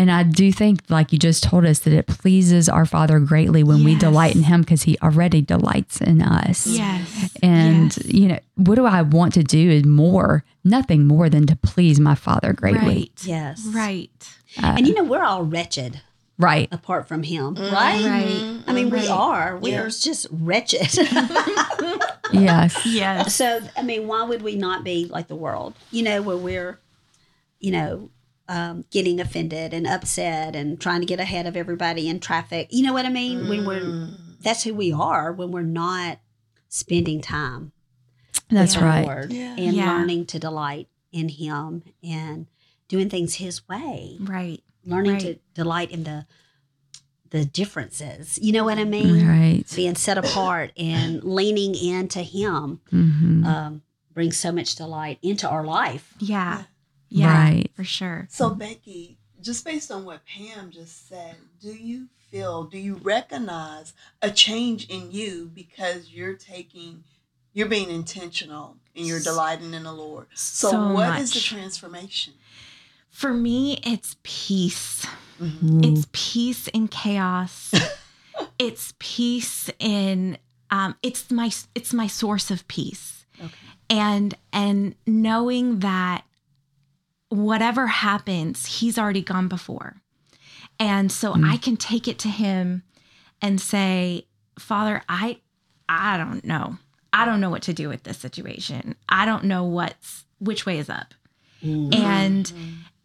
and 0.00 0.10
I 0.10 0.22
do 0.22 0.50
think 0.50 0.80
like 0.88 1.12
you 1.12 1.18
just 1.18 1.42
told 1.42 1.66
us 1.66 1.80
that 1.80 1.92
it 1.92 2.06
pleases 2.06 2.70
our 2.70 2.86
father 2.86 3.20
greatly 3.20 3.62
when 3.62 3.84
we 3.84 3.94
delight 3.94 4.34
in 4.34 4.44
him 4.44 4.62
because 4.62 4.84
he 4.84 4.96
already 5.02 5.42
delights 5.42 6.00
in 6.00 6.22
us 6.22 6.66
Yes. 6.66 7.36
and 7.42 7.94
Yes. 7.96 8.06
you 8.06 8.28
know 8.28 8.38
what 8.54 8.76
do 8.76 8.86
I 8.86 9.02
want 9.02 9.34
to 9.34 9.42
do 9.42 9.70
is 9.70 9.84
more 9.84 10.42
nothing 10.64 11.06
more 11.06 11.28
than 11.28 11.46
to 11.48 11.56
please 11.56 12.00
my 12.00 12.14
father 12.14 12.54
greatly 12.54 12.80
Right. 12.80 13.12
yes. 13.24 13.66
Right. 13.66 14.10
Uh, 14.62 14.74
and 14.78 14.86
you 14.88 14.94
know, 14.94 15.04
we're 15.04 15.22
all 15.22 15.44
wretched 15.44 16.00
right 16.38 16.68
apart 16.72 17.06
from 17.06 17.22
him, 17.22 17.54
mm-hmm. 17.56 17.74
right? 17.74 18.04
Right. 18.06 18.62
I 18.66 18.72
mean, 18.72 18.88
we 18.88 19.06
are. 19.08 19.58
We 19.58 19.74
are 19.74 19.90
just 19.90 20.26
wretched. 20.30 20.94
yes 22.32 22.86
Yes. 22.86 23.34
so, 23.34 23.60
I 23.76 23.82
mean, 23.82 24.06
why 24.06 24.22
would 24.22 24.40
we 24.40 24.56
not 24.56 24.82
be 24.82 25.04
like 25.04 25.28
the 25.28 25.36
world? 25.36 25.74
You 25.90 26.04
know, 26.04 26.22
where 26.22 26.38
we're, 26.38 26.78
you 27.58 27.72
know, 27.72 28.08
um, 28.50 28.84
getting 28.90 29.20
offended 29.20 29.72
and 29.72 29.86
upset 29.86 30.56
and 30.56 30.80
trying 30.80 31.00
to 31.00 31.06
get 31.06 31.20
ahead 31.20 31.46
of 31.46 31.56
everybody 31.56 32.08
in 32.08 32.18
traffic. 32.18 32.66
You 32.70 32.82
know 32.84 32.92
what 32.92 33.06
I 33.06 33.08
mean? 33.08 33.48
When 33.48 33.64
we're, 33.64 34.08
that's 34.40 34.64
who 34.64 34.74
we 34.74 34.92
are 34.92 35.32
when 35.32 35.52
we're 35.52 35.62
not 35.62 36.18
spending 36.68 37.20
time 37.20 37.70
that's 38.50 38.74
with 38.74 38.84
right 38.84 39.06
Lord 39.06 39.32
Yeah. 39.32 39.54
and 39.56 39.76
Yeah. 39.76 39.92
learning 39.92 40.26
to 40.26 40.38
delight 40.40 40.88
in 41.12 41.28
Him 41.28 41.84
and 42.02 42.46
doing 42.88 43.08
things 43.08 43.36
His 43.36 43.66
way. 43.68 44.16
Right. 44.20 44.60
Learning 44.84 45.18
to 45.18 45.38
delight 45.54 45.90
in 45.92 46.02
the 46.04 46.26
the 47.30 47.44
differences. 47.44 48.40
You 48.42 48.50
know 48.52 48.64
what 48.64 48.78
I 48.78 48.84
mean? 48.84 49.24
right 49.24 49.64
Being 49.76 49.94
set 49.94 50.18
apart 50.18 50.72
and 50.76 51.22
leaning 51.22 51.76
into 51.76 52.20
Him 52.22 52.80
hmm 52.90 53.44
um, 53.46 53.82
brings 54.12 54.36
so 54.36 54.50
much 54.50 54.74
delight 54.74 55.18
into 55.22 55.48
our 55.48 55.64
life. 55.64 56.14
Yeah. 56.18 56.64
Yeah. 57.10 57.32
Right. 57.32 57.70
For 57.74 57.84
sure. 57.84 58.26
So, 58.30 58.50
Becki, 58.50 59.16
just 59.42 59.64
based 59.64 59.90
on 59.90 60.04
what 60.04 60.22
Pam 60.24 60.70
just 60.70 61.08
said, 61.08 61.36
do 61.60 61.72
you 61.72 62.06
feel, 62.30 62.64
do 62.64 62.78
you 62.78 62.96
recognize 62.96 63.92
a 64.22 64.30
change 64.30 64.88
in 64.88 65.10
you 65.10 65.50
because 65.54 66.10
you're 66.10 66.34
taking, 66.34 67.04
you're 67.52 67.68
being 67.68 67.90
intentional 67.90 68.76
and 68.96 69.06
you're 69.06 69.20
delighting 69.20 69.74
in 69.74 69.82
the 69.82 69.92
Lord? 69.92 70.26
So, 70.34 70.70
So 70.70 70.92
what 70.92 71.20
is 71.20 71.32
the 71.32 71.40
transformation? 71.40 72.34
For 73.10 73.34
me, 73.34 73.80
it's 73.84 74.16
peace. 74.22 75.04
Mm-hmm. 75.40 75.84
It's 75.84 76.06
peace 76.12 76.68
in 76.68 76.88
chaos. 76.88 77.72
it's 78.58 78.94
peace 78.98 79.68
in 79.78 80.38
um, 80.70 80.94
it's 81.02 81.30
my 81.30 81.50
it's 81.74 81.92
my 81.92 82.06
source 82.06 82.50
of 82.50 82.66
peace. 82.68 83.24
Okay. 83.38 83.52
And 83.88 84.34
and 84.52 84.94
knowing 85.06 85.80
that 85.80 86.22
whatever 87.30 87.86
happens, 87.86 88.66
he's 88.66 88.98
already 88.98 89.22
gone 89.22 89.48
before. 89.48 89.96
And 90.78 91.10
so 91.10 91.34
I 91.44 91.56
can 91.56 91.76
take 91.76 92.06
it 92.06 92.18
to 92.20 92.28
him 92.28 92.82
and 93.42 93.60
say, 93.60 94.26
"Father, 94.58 95.02
I 95.08 95.38
I 95.88 96.16
don't 96.18 96.44
know. 96.44 96.76
I 97.12 97.24
don't 97.24 97.40
know 97.40 97.50
what 97.50 97.62
to 97.62 97.72
do 97.72 97.88
with 97.88 98.02
this 98.04 98.18
situation. 98.18 98.94
I 99.08 99.24
don't 99.24 99.44
know 99.44 99.64
what's 99.64 100.24
which 100.38 100.66
way 100.66 100.78
is 100.78 100.88
up." 100.90 101.14
And 101.62 102.50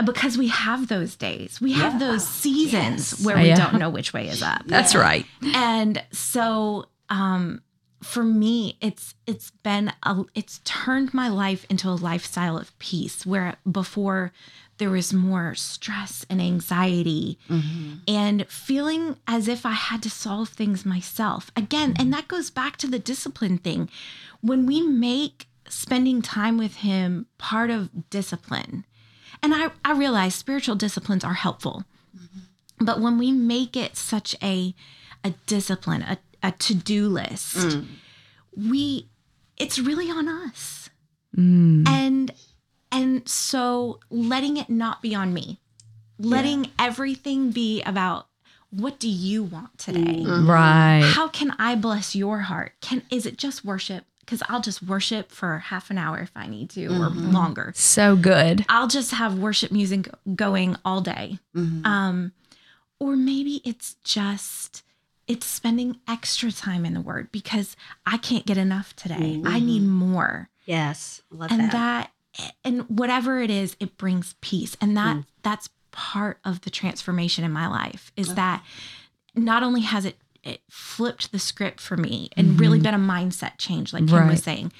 because 0.05 0.37
we 0.37 0.47
have 0.47 0.87
those 0.87 1.15
days, 1.17 1.59
we 1.59 1.73
have 1.73 1.93
Yeah. 1.93 1.99
those 2.11 2.25
seasons 2.27 3.11
Yes. 3.17 3.25
where 3.25 3.35
we 3.37 3.47
Yeah. 3.47 3.55
don't 3.55 3.79
know 3.79 3.89
which 3.89 4.13
way 4.13 4.27
is 4.29 4.41
up. 4.41 4.63
That's 4.65 4.95
right. 4.95 5.25
And 5.53 6.01
so 6.11 6.85
um 7.09 7.61
for 8.05 8.23
me 8.23 8.77
it's 8.81 9.15
it's 9.25 9.49
been 9.49 9.91
a 10.03 10.23
it's 10.35 10.61
turned 10.63 11.13
my 11.13 11.27
life 11.27 11.65
into 11.69 11.89
a 11.89 11.91
lifestyle 11.91 12.55
of 12.57 12.77
peace 12.77 13.25
where 13.25 13.55
before 13.69 14.31
there 14.77 14.91
was 14.91 15.11
more 15.11 15.55
stress 15.55 16.25
and 16.29 16.39
anxiety 16.39 17.39
mm-hmm. 17.49 17.93
and 18.07 18.47
feeling 18.47 19.17
as 19.27 19.47
if 19.47 19.65
I 19.65 19.71
had 19.71 20.03
to 20.03 20.09
solve 20.09 20.49
things 20.49 20.85
myself. 20.85 21.49
Again, 21.55 21.95
and 21.97 22.11
that 22.13 22.27
goes 22.27 22.49
back 22.49 22.75
to 22.77 22.87
the 22.87 22.99
discipline 22.99 23.57
thing. 23.57 23.89
When 24.41 24.65
we 24.65 24.81
make 24.81 25.47
spending 25.69 26.21
time 26.21 26.57
with 26.57 26.75
him 26.75 27.25
part 27.37 27.69
of 27.69 28.09
discipline, 28.09 28.85
and 29.41 29.55
I, 29.55 29.71
I 29.85 29.93
realize 29.93 30.35
spiritual 30.35 30.75
disciplines 30.75 31.23
are 31.23 31.35
helpful, 31.35 31.85
mm-hmm. 32.15 32.85
but 32.85 32.99
when 32.99 33.17
we 33.17 33.31
make 33.31 33.77
it 33.77 33.95
such 33.95 34.35
a 34.43 34.75
a 35.25 35.33
discipline, 35.47 36.03
a, 36.03 36.19
a 36.45 36.51
to-do 36.51 37.09
list, 37.09 37.79
we 38.55 39.09
it's 39.57 39.79
really 39.79 40.09
on 40.11 40.27
us. 40.27 40.89
Mm. 41.35 41.87
And 41.87 42.31
and 42.91 43.27
so 43.27 43.99
letting 44.09 44.57
it 44.57 44.69
not 44.69 45.01
be 45.01 45.15
on 45.15 45.33
me. 45.33 45.59
Letting 46.17 46.71
everything 46.79 47.51
be 47.51 47.81
about 47.83 48.27
what 48.69 48.99
do 48.99 49.09
you 49.09 49.43
want 49.43 49.77
today? 49.77 50.23
Right. 50.25 51.01
How 51.03 51.27
can 51.27 51.53
I 51.59 51.75
bless 51.75 52.15
your 52.15 52.39
heart? 52.39 52.73
Can 52.81 53.03
is 53.09 53.25
it 53.25 53.37
just 53.37 53.65
worship? 53.65 54.05
Because 54.19 54.41
I'll 54.49 54.61
just 54.61 54.81
worship 54.81 55.31
for 55.31 55.59
half 55.59 55.91
an 55.91 55.97
hour 55.97 56.19
if 56.19 56.31
I 56.35 56.47
need 56.47 56.69
to 56.71 56.87
or 56.87 57.09
longer. 57.09 57.73
So 57.75 58.15
good. 58.15 58.65
I'll 58.69 58.87
just 58.87 59.11
have 59.11 59.37
worship 59.37 59.71
music 59.71 60.09
going 60.35 60.77
all 60.83 61.01
day. 61.01 61.37
Um, 61.55 62.31
or 62.99 63.15
maybe 63.15 63.61
it's 63.63 63.97
just 64.03 64.83
it's 65.27 65.45
spending 65.45 65.99
extra 66.07 66.51
time 66.51 66.85
in 66.85 66.93
the 66.93 67.01
word 67.01 67.31
because 67.31 67.75
I 68.05 68.17
can't 68.17 68.45
get 68.45 68.57
enough 68.57 68.95
today. 68.95 69.15
I 69.15 69.57
mm-hmm. 69.57 69.65
need 69.65 69.83
more. 69.83 70.49
Yes, 70.65 71.21
love 71.31 71.51
And 71.51 71.61
that. 71.61 71.71
that 71.71 72.11
and 72.63 72.81
whatever 72.89 73.39
it 73.39 73.49
is, 73.49 73.75
it 73.79 73.97
brings 73.97 74.35
peace. 74.41 74.75
And 74.81 74.95
that 74.97 75.17
mm. 75.17 75.25
that's 75.43 75.69
part 75.91 76.39
of 76.43 76.61
the 76.61 76.69
transformation 76.69 77.45
in 77.45 77.51
my 77.51 77.67
life 77.67 78.11
is 78.17 78.35
that 78.35 78.63
not 79.33 79.63
only 79.63 79.81
has 79.81 80.05
it 80.05 80.17
it 80.43 80.61
flipped 80.69 81.31
the 81.31 81.39
script 81.39 81.79
for 81.79 81.97
me 81.97 82.29
and 82.35 82.59
really 82.59 82.77
mm-hmm. 82.77 82.83
been 82.83 82.93
a 82.93 82.97
mindset 82.97 83.57
change, 83.57 83.93
like 83.93 84.07
Kim 84.07 84.19
Right. 84.19 84.29
was 84.29 84.43
saying, 84.43 84.71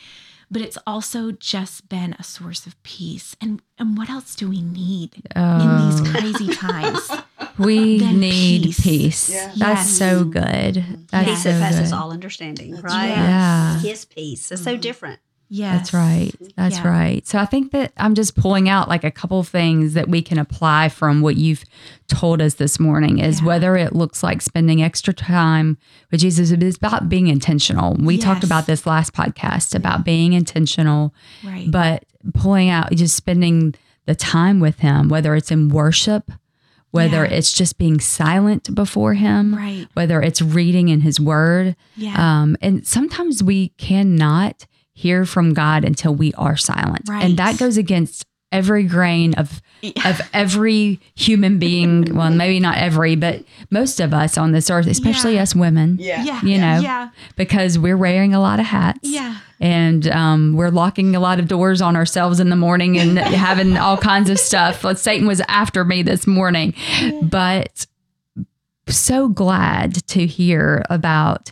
but 0.51 0.61
it's 0.61 0.77
also 0.85 1.31
just 1.31 1.89
been 1.89 2.15
a 2.19 2.23
source 2.23 2.67
of 2.67 2.81
peace. 2.83 3.35
And 3.41 3.61
and 3.79 3.97
what 3.97 4.09
else 4.09 4.35
do 4.35 4.49
we 4.49 4.61
need 4.61 5.15
in 5.15 5.41
Oh, 5.41 5.89
these 5.89 6.11
crazy 6.11 6.53
times? 6.53 7.09
we 7.57 7.99
then 7.99 8.19
need 8.19 8.63
peace. 8.63 8.81
peace. 8.81 9.29
Yeah. 9.31 9.47
That's 9.57 9.87
Yes. 9.89 9.97
so 9.97 10.23
good. 10.25 10.83
That's 11.11 11.29
peace 11.29 11.43
so 11.43 11.49
that 11.51 11.61
passes 11.61 11.91
good. 11.91 11.95
all 11.97 12.11
understanding, 12.11 12.71
That's 12.71 12.83
right? 12.83 13.09
right. 13.09 13.17
Yeah. 13.17 13.79
His 13.79 14.05
peace. 14.05 14.51
It's 14.51 14.63
so 14.63 14.71
mm-hmm. 14.71 14.81
different. 14.81 15.19
Yeah. 15.47 15.77
That's 15.77 15.93
right. 15.93 16.31
That's 16.57 16.77
Yeah. 16.79 16.87
right. 16.87 17.27
So 17.27 17.37
I 17.37 17.45
think 17.45 17.71
that 17.71 17.93
I'm 17.97 18.15
just 18.15 18.35
pulling 18.35 18.67
out 18.67 18.89
like 18.89 19.03
a 19.03 19.11
couple 19.11 19.39
of 19.39 19.47
things 19.47 19.93
that 19.93 20.09
we 20.09 20.23
can 20.23 20.39
apply 20.39 20.89
from 20.89 21.21
what 21.21 21.37
you've 21.37 21.63
told 22.07 22.41
us 22.41 22.55
this 22.55 22.79
morning 22.79 23.19
is 23.19 23.39
Yeah. 23.41 23.45
whether 23.47 23.75
it 23.77 23.93
looks 23.95 24.23
like 24.23 24.41
spending 24.41 24.81
extra 24.81 25.13
time 25.13 25.77
with 26.11 26.21
Jesus. 26.21 26.49
It's 26.49 26.77
about 26.77 27.09
being 27.09 27.27
intentional. 27.27 27.93
We 27.99 28.17
talked 28.17 28.43
about 28.43 28.65
this 28.65 28.87
last 28.87 29.13
podcast 29.13 29.75
about 29.75 30.03
being 30.03 30.33
intentional, 30.33 31.13
Right. 31.43 31.69
but 31.69 32.05
pulling 32.33 32.69
out 32.69 32.91
just 32.93 33.15
spending 33.15 33.75
the 34.07 34.15
time 34.15 34.59
with 34.59 34.79
him, 34.79 35.09
whether 35.09 35.35
it's 35.35 35.51
in 35.51 35.69
worship, 35.69 36.31
whether 36.95 37.23
Yeah. 37.25 37.37
it's 37.37 37.53
just 37.53 37.77
being 37.77 37.99
silent 37.99 38.73
before 38.73 39.13
him, 39.13 39.53
Right. 39.55 39.87
whether 39.93 40.21
it's 40.21 40.41
reading 40.41 40.87
in 40.89 41.01
his 41.01 41.19
word. 41.19 41.75
Yeah. 41.97 42.15
Um, 42.17 42.55
and 42.61 42.85
sometimes 42.87 43.43
we 43.43 43.69
cannot 43.77 44.65
hear 44.93 45.25
from 45.25 45.53
God 45.53 45.83
until 45.83 46.15
we 46.15 46.33
are 46.35 46.55
silent. 46.55 47.03
Right. 47.09 47.23
And 47.23 47.37
that 47.37 47.57
goes 47.57 47.75
against 47.77 48.25
every 48.55 48.83
grain 48.83 49.33
of 49.35 49.61
of 50.05 50.19
every 50.33 50.99
human 51.13 51.59
being. 51.59 52.15
well, 52.15 52.31
maybe 52.31 52.59
not 52.59 52.77
every, 52.77 53.15
but 53.15 53.43
most 53.69 53.99
of 53.99 54.13
us 54.15 54.35
on 54.35 54.51
this 54.51 54.69
earth, 54.71 54.87
especially 54.87 55.35
Yeah. 55.35 55.43
us 55.43 55.53
women. 55.53 55.97
Yeah. 55.99 56.23
yeah. 56.23 56.41
You 56.41 56.57
know, 56.57 56.79
Yeah. 56.79 57.09
because 57.35 57.77
we're 57.77 57.97
wearing 57.97 58.33
a 58.33 58.39
lot 58.39 58.59
of 58.59 58.65
hats. 58.65 58.99
Yeah. 59.03 59.37
And 59.59 60.07
um, 60.07 60.53
we're 60.55 60.69
locking 60.71 61.15
a 61.15 61.19
lot 61.19 61.39
of 61.39 61.47
doors 61.47 61.81
on 61.83 61.95
ourselves 61.95 62.39
in 62.39 62.49
the 62.49 62.55
morning 62.55 62.97
and 62.97 63.17
having 63.47 63.77
all 63.77 63.97
kinds 63.97 64.29
of 64.31 64.39
stuff. 64.39 64.83
Like 64.83 64.97
Satan 64.97 65.27
was 65.27 65.41
after 65.47 65.85
me 65.85 66.01
this 66.01 66.25
morning. 66.25 66.73
But 67.21 67.85
so 68.87 69.27
glad 69.29 69.95
to 70.07 70.25
hear 70.25 70.83
about 70.89 71.51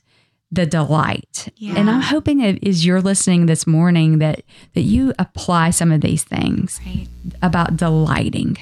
the 0.53 0.65
delight. 0.65 1.49
Yeah. 1.57 1.73
And 1.77 1.89
I'm 1.89 2.01
hoping 2.01 2.37
that 2.39 2.65
as 2.67 2.85
you're 2.85 3.01
listening 3.01 3.45
this 3.47 3.65
morning 3.65 4.19
that 4.19 4.43
that 4.75 4.81
you 4.81 5.13
apply 5.17 5.71
some 5.71 5.91
of 5.91 6.01
these 6.01 6.23
things 6.23 6.79
Right. 6.85 7.07
about 7.41 7.75
delighting 7.77 8.57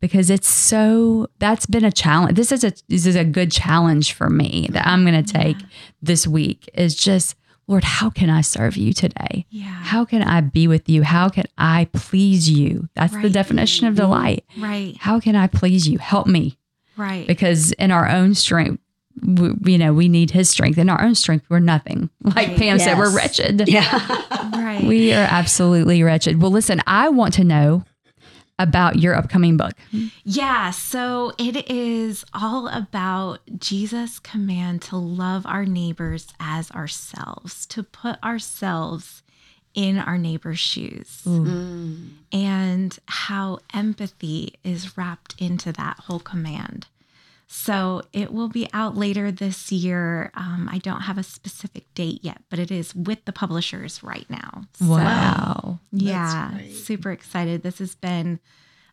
because 0.00 0.28
it's 0.28 0.48
so 0.48 1.28
that's 1.38 1.66
been 1.66 1.84
a 1.84 1.92
challenge. 1.92 2.36
This 2.36 2.52
is 2.52 2.62
a 2.64 2.72
this 2.88 3.06
is 3.06 3.16
a 3.16 3.24
good 3.24 3.50
challenge 3.50 4.12
for 4.12 4.28
me 4.28 4.68
that 4.72 4.86
I'm 4.86 5.04
going 5.06 5.24
to 5.24 5.32
take 5.32 5.56
this 6.02 6.26
week 6.26 6.68
is 6.74 6.94
just 6.94 7.36
Lord, 7.66 7.84
how 7.84 8.10
can 8.10 8.28
I 8.28 8.42
serve 8.42 8.76
you 8.76 8.92
today? 8.92 9.46
Yeah. 9.48 9.64
How 9.64 10.04
can 10.04 10.20
I 10.22 10.42
be 10.42 10.68
with 10.68 10.86
you? 10.86 11.02
How 11.02 11.30
can 11.30 11.44
I 11.56 11.88
please 11.94 12.50
you? 12.50 12.90
That's 12.94 13.16
the 13.16 13.30
definition 13.30 13.86
of 13.86 13.94
delight. 13.94 14.44
Right. 14.58 14.94
How 15.00 15.18
can 15.18 15.34
I 15.34 15.46
please 15.46 15.88
you? 15.88 15.96
Help 15.96 16.26
me. 16.26 16.58
Right. 16.96 17.26
because 17.26 17.72
in 17.72 17.90
our 17.90 18.08
own 18.08 18.34
strength, 18.36 18.80
we, 19.22 19.72
you 19.72 19.78
know, 19.78 19.92
we 19.92 20.08
need 20.08 20.30
His 20.30 20.50
strength. 20.50 20.78
In 20.78 20.88
our 20.88 21.00
own 21.02 21.14
strength, 21.14 21.46
we're 21.48 21.60
nothing. 21.60 22.10
Like 22.34 22.56
Pam 22.56 22.78
said, 22.78 22.98
we're 22.98 23.14
wretched. 23.14 23.68
Yeah. 23.68 23.98
right. 24.52 24.82
We 24.84 25.12
are 25.12 25.26
absolutely 25.30 26.02
wretched. 26.02 26.40
Well, 26.42 26.50
listen, 26.50 26.80
I 26.86 27.08
want 27.10 27.34
to 27.34 27.44
know 27.44 27.84
about 28.58 28.98
your 28.98 29.14
upcoming 29.14 29.56
book. 29.56 29.72
Yeah, 30.24 30.70
so 30.70 31.32
it 31.38 31.70
is 31.70 32.24
all 32.32 32.68
about 32.68 33.40
Jesus' 33.58 34.18
command 34.18 34.82
to 34.82 34.96
love 34.96 35.44
our 35.46 35.64
neighbors 35.64 36.28
as 36.38 36.70
ourselves, 36.70 37.66
to 37.66 37.82
put 37.82 38.22
ourselves 38.22 39.22
in 39.74 39.98
our 39.98 40.16
neighbor's 40.16 40.60
shoes, 40.60 41.22
mm. 41.26 42.08
and 42.32 42.98
how 43.06 43.58
empathy 43.72 44.54
is 44.62 44.96
wrapped 44.96 45.34
into 45.38 45.72
that 45.72 45.98
whole 46.00 46.20
command. 46.20 46.86
So 47.46 48.02
it 48.12 48.32
will 48.32 48.48
be 48.48 48.68
out 48.72 48.96
later 48.96 49.30
this 49.30 49.70
year. 49.70 50.30
Um, 50.34 50.68
I 50.72 50.78
don't 50.78 51.02
have 51.02 51.18
a 51.18 51.22
specific 51.22 51.92
date 51.94 52.20
yet, 52.22 52.42
but 52.50 52.58
it 52.58 52.70
is 52.70 52.94
with 52.94 53.24
the 53.26 53.32
publishers 53.32 54.02
right 54.02 54.28
now. 54.28 54.64
So, 54.74 54.86
Wow. 54.86 55.78
yeah, 55.92 56.58
super 56.72 57.10
excited. 57.12 57.62
This 57.62 57.78
has 57.78 57.94
been 57.94 58.40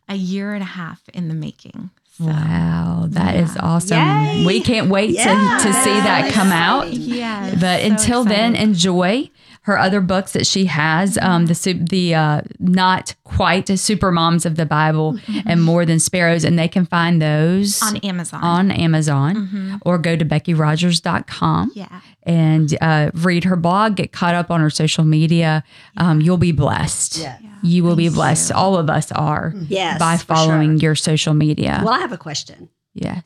a 0.08 0.14
year 0.16 0.52
and 0.52 0.62
a 0.62 0.66
half 0.66 1.00
in 1.14 1.28
the 1.28 1.34
making. 1.34 1.90
So, 2.18 2.26
Wow. 2.26 3.06
that 3.10 3.36
is 3.36 3.56
awesome. 3.56 3.96
Yay. 3.98 4.44
We 4.44 4.60
can't 4.60 4.88
wait 4.90 5.08
to, 5.08 5.14
Yeah. 5.14 5.58
to 5.62 5.72
see 5.72 5.90
that 6.00 6.30
come 6.32 6.52
out. 6.52 6.92
yeah. 6.92 7.54
But 7.58 7.80
so 7.80 7.86
until 7.86 8.24
then, 8.24 8.54
enjoy 8.54 9.30
her 9.64 9.78
other 9.78 10.00
books 10.00 10.32
that 10.32 10.46
she 10.46 10.64
has. 10.66 11.16
Um, 11.18 11.46
the 11.46 11.84
the 11.88 12.14
uh, 12.14 12.40
not 12.58 13.14
quite 13.24 13.68
super 13.78 14.10
moms 14.10 14.44
of 14.44 14.56
the 14.56 14.66
Bible 14.66 15.18
and 15.46 15.62
more 15.62 15.84
than 15.86 16.00
sparrows, 16.00 16.44
and 16.44 16.58
they 16.58 16.68
can 16.68 16.84
find 16.86 17.22
those 17.22 17.80
on 17.82 17.96
Amazon. 17.98 18.42
on 18.42 18.70
Amazon 18.72 19.80
or 19.84 19.98
go 19.98 20.16
to 20.16 20.24
BeckiRogers.com 20.24 21.72
yeah. 21.74 22.00
and 22.24 22.76
uh, 22.80 23.10
read 23.14 23.44
her 23.44 23.56
blog, 23.56 23.96
get 23.96 24.12
caught 24.12 24.34
up 24.34 24.50
on 24.50 24.60
her 24.60 24.70
social 24.70 25.04
media. 25.04 25.62
Um, 25.96 26.20
you'll 26.20 26.36
be 26.38 26.52
blessed. 26.52 27.18
Yeah. 27.18 27.38
You 27.62 27.84
will 27.84 27.96
be 27.96 28.08
blessed. 28.08 28.50
All 28.52 28.76
of 28.76 28.90
us 28.90 29.12
are 29.12 29.54
Yes. 29.68 29.98
by 29.98 30.16
following 30.16 30.78
sure. 30.78 30.88
your 30.88 30.94
social 30.96 31.34
media. 31.34 31.80
Well, 31.84 31.94
I 31.94 32.00
have 32.00 32.12
a 32.12 32.18
question. 32.18 32.68
yes. 32.94 33.22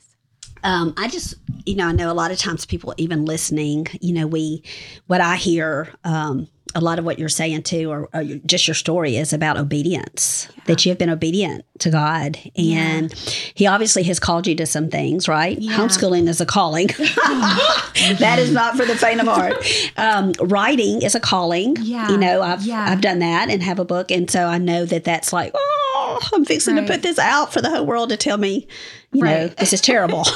Um, 0.67 0.93
I 0.97 1.07
just, 1.07 1.35
you 1.65 1.75
know, 1.75 1.87
I 1.87 1.91
know 1.93 2.11
a 2.11 2.13
lot 2.13 2.31
of 2.31 2.37
times 2.37 2.65
people 2.65 2.93
even 2.97 3.23
listening, 3.25 3.87
you 4.01 4.13
know, 4.13 4.27
we, 4.27 4.63
what 5.07 5.21
I 5.21 5.37
hear, 5.37 5.89
um, 6.03 6.47
a 6.75 6.81
lot 6.81 6.99
of 6.99 7.05
what 7.05 7.17
you're 7.17 7.29
saying 7.29 7.63
too, 7.63 7.89
or, 7.89 8.09
or 8.13 8.23
just 8.45 8.67
your 8.67 8.75
story 8.75 9.15
is 9.15 9.31
about 9.31 9.57
obedience, 9.57 10.49
that 10.65 10.85
you 10.85 10.89
have 10.91 10.97
been 10.97 11.09
obedient 11.09 11.63
to 11.79 11.89
God. 11.89 12.37
And 12.57 13.11
He 13.53 13.65
obviously 13.65 14.03
has 14.03 14.19
called 14.19 14.45
you 14.45 14.53
to 14.55 14.65
some 14.65 14.89
things, 14.89 15.27
right? 15.29 15.57
Yeah. 15.57 15.71
Homeschooling 15.77 16.27
is 16.27 16.41
a 16.41 16.45
calling. 16.45 16.87
that 18.19 18.35
is 18.37 18.51
not 18.51 18.75
for 18.75 18.85
the 18.85 18.95
faint 18.95 19.21
of 19.21 19.27
heart. 19.27 19.55
Um, 19.95 20.33
writing 20.41 21.01
is 21.01 21.15
a 21.15 21.19
calling. 21.21 21.77
Yeah. 21.79 22.09
You 22.11 22.17
know, 22.17 22.41
I've, 22.41 22.63
Yeah. 22.63 22.85
I've 22.89 23.01
done 23.01 23.19
that 23.19 23.49
and 23.49 23.63
have 23.63 23.79
a 23.79 23.85
book. 23.85 24.11
And 24.11 24.29
so 24.29 24.45
I 24.45 24.57
know 24.57 24.85
that 24.85 25.05
that's 25.05 25.31
like, 25.31 25.53
oh, 25.55 26.19
I'm 26.33 26.45
fixing 26.45 26.75
Right. 26.75 26.85
to 26.85 26.93
put 26.93 27.01
this 27.01 27.17
out 27.17 27.53
for 27.53 27.61
the 27.61 27.69
whole 27.69 27.85
world 27.85 28.09
to 28.09 28.17
tell 28.17 28.37
me, 28.37 28.67
you 29.11 29.23
know, 29.23 29.43
Right. 29.45 29.57
this 29.57 29.73
is 29.73 29.81
terrible. 29.81 30.25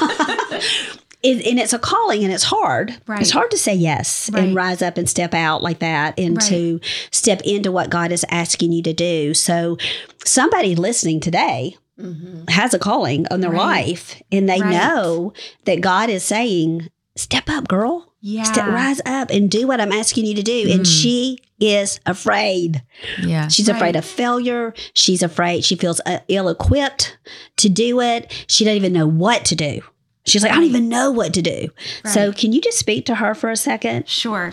It, 1.24 1.46
and 1.46 1.60
it's 1.60 1.72
a 1.72 1.78
calling 1.78 2.24
and 2.24 2.32
it's 2.32 2.42
hard. 2.42 2.96
Right. 3.06 3.20
It's 3.20 3.30
hard 3.30 3.52
to 3.52 3.56
say 3.56 3.74
yes 3.76 4.28
Right. 4.32 4.42
and 4.42 4.56
rise 4.56 4.82
up 4.82 4.98
and 4.98 5.08
step 5.08 5.34
out 5.34 5.62
like 5.62 5.78
that 5.78 6.18
and 6.18 6.40
to 6.40 6.80
step 7.12 7.40
into 7.44 7.70
what 7.70 7.90
God 7.90 8.10
is 8.10 8.26
asking 8.28 8.72
you 8.72 8.82
to 8.82 8.92
do. 8.92 9.32
So, 9.32 9.76
somebody 10.24 10.74
listening 10.74 11.20
today 11.20 11.76
mm-hmm. 11.96 12.48
has 12.48 12.74
a 12.74 12.78
calling 12.80 13.28
on 13.30 13.40
their 13.40 13.52
Right. 13.52 13.86
life 13.86 14.20
and 14.32 14.48
they 14.48 14.60
Right. 14.60 14.72
know 14.72 15.32
that 15.64 15.80
God 15.80 16.10
is 16.10 16.24
saying, 16.24 16.88
Step 17.14 17.48
up, 17.48 17.68
girl. 17.68 18.11
Yeah. 18.24 18.44
Step, 18.44 18.68
rise 18.68 19.00
up 19.04 19.30
and 19.30 19.50
do 19.50 19.66
what 19.66 19.80
I'm 19.80 19.90
asking 19.92 20.26
you 20.26 20.34
to 20.36 20.42
do. 20.42 20.70
And 20.70 20.86
she 20.86 21.38
is 21.58 21.98
afraid. 22.06 22.80
Yeah. 23.20 23.48
She's 23.48 23.68
afraid 23.68 23.96
of 23.96 24.04
failure. 24.04 24.72
She's 24.94 25.22
afraid. 25.24 25.64
She 25.64 25.74
feels 25.74 26.00
uh, 26.06 26.20
ill 26.28 26.48
equipped 26.48 27.18
to 27.56 27.68
do 27.68 28.00
it. 28.00 28.32
She 28.46 28.64
doesn't 28.64 28.76
even 28.76 28.92
know 28.92 29.08
what 29.08 29.44
to 29.46 29.56
do. 29.56 29.80
She's 30.24 30.44
like, 30.44 30.52
I 30.52 30.54
don't 30.54 30.64
even 30.64 30.88
know 30.88 31.10
what 31.10 31.34
to 31.34 31.42
do. 31.42 31.70
So, 32.04 32.32
can 32.32 32.52
you 32.52 32.60
just 32.60 32.78
speak 32.78 33.06
to 33.06 33.16
her 33.16 33.34
for 33.34 33.50
a 33.50 33.56
second? 33.56 34.08
Sure. 34.08 34.52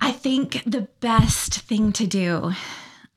I 0.00 0.10
think 0.10 0.62
the 0.66 0.88
best 1.00 1.60
thing 1.60 1.92
to 1.92 2.06
do, 2.06 2.52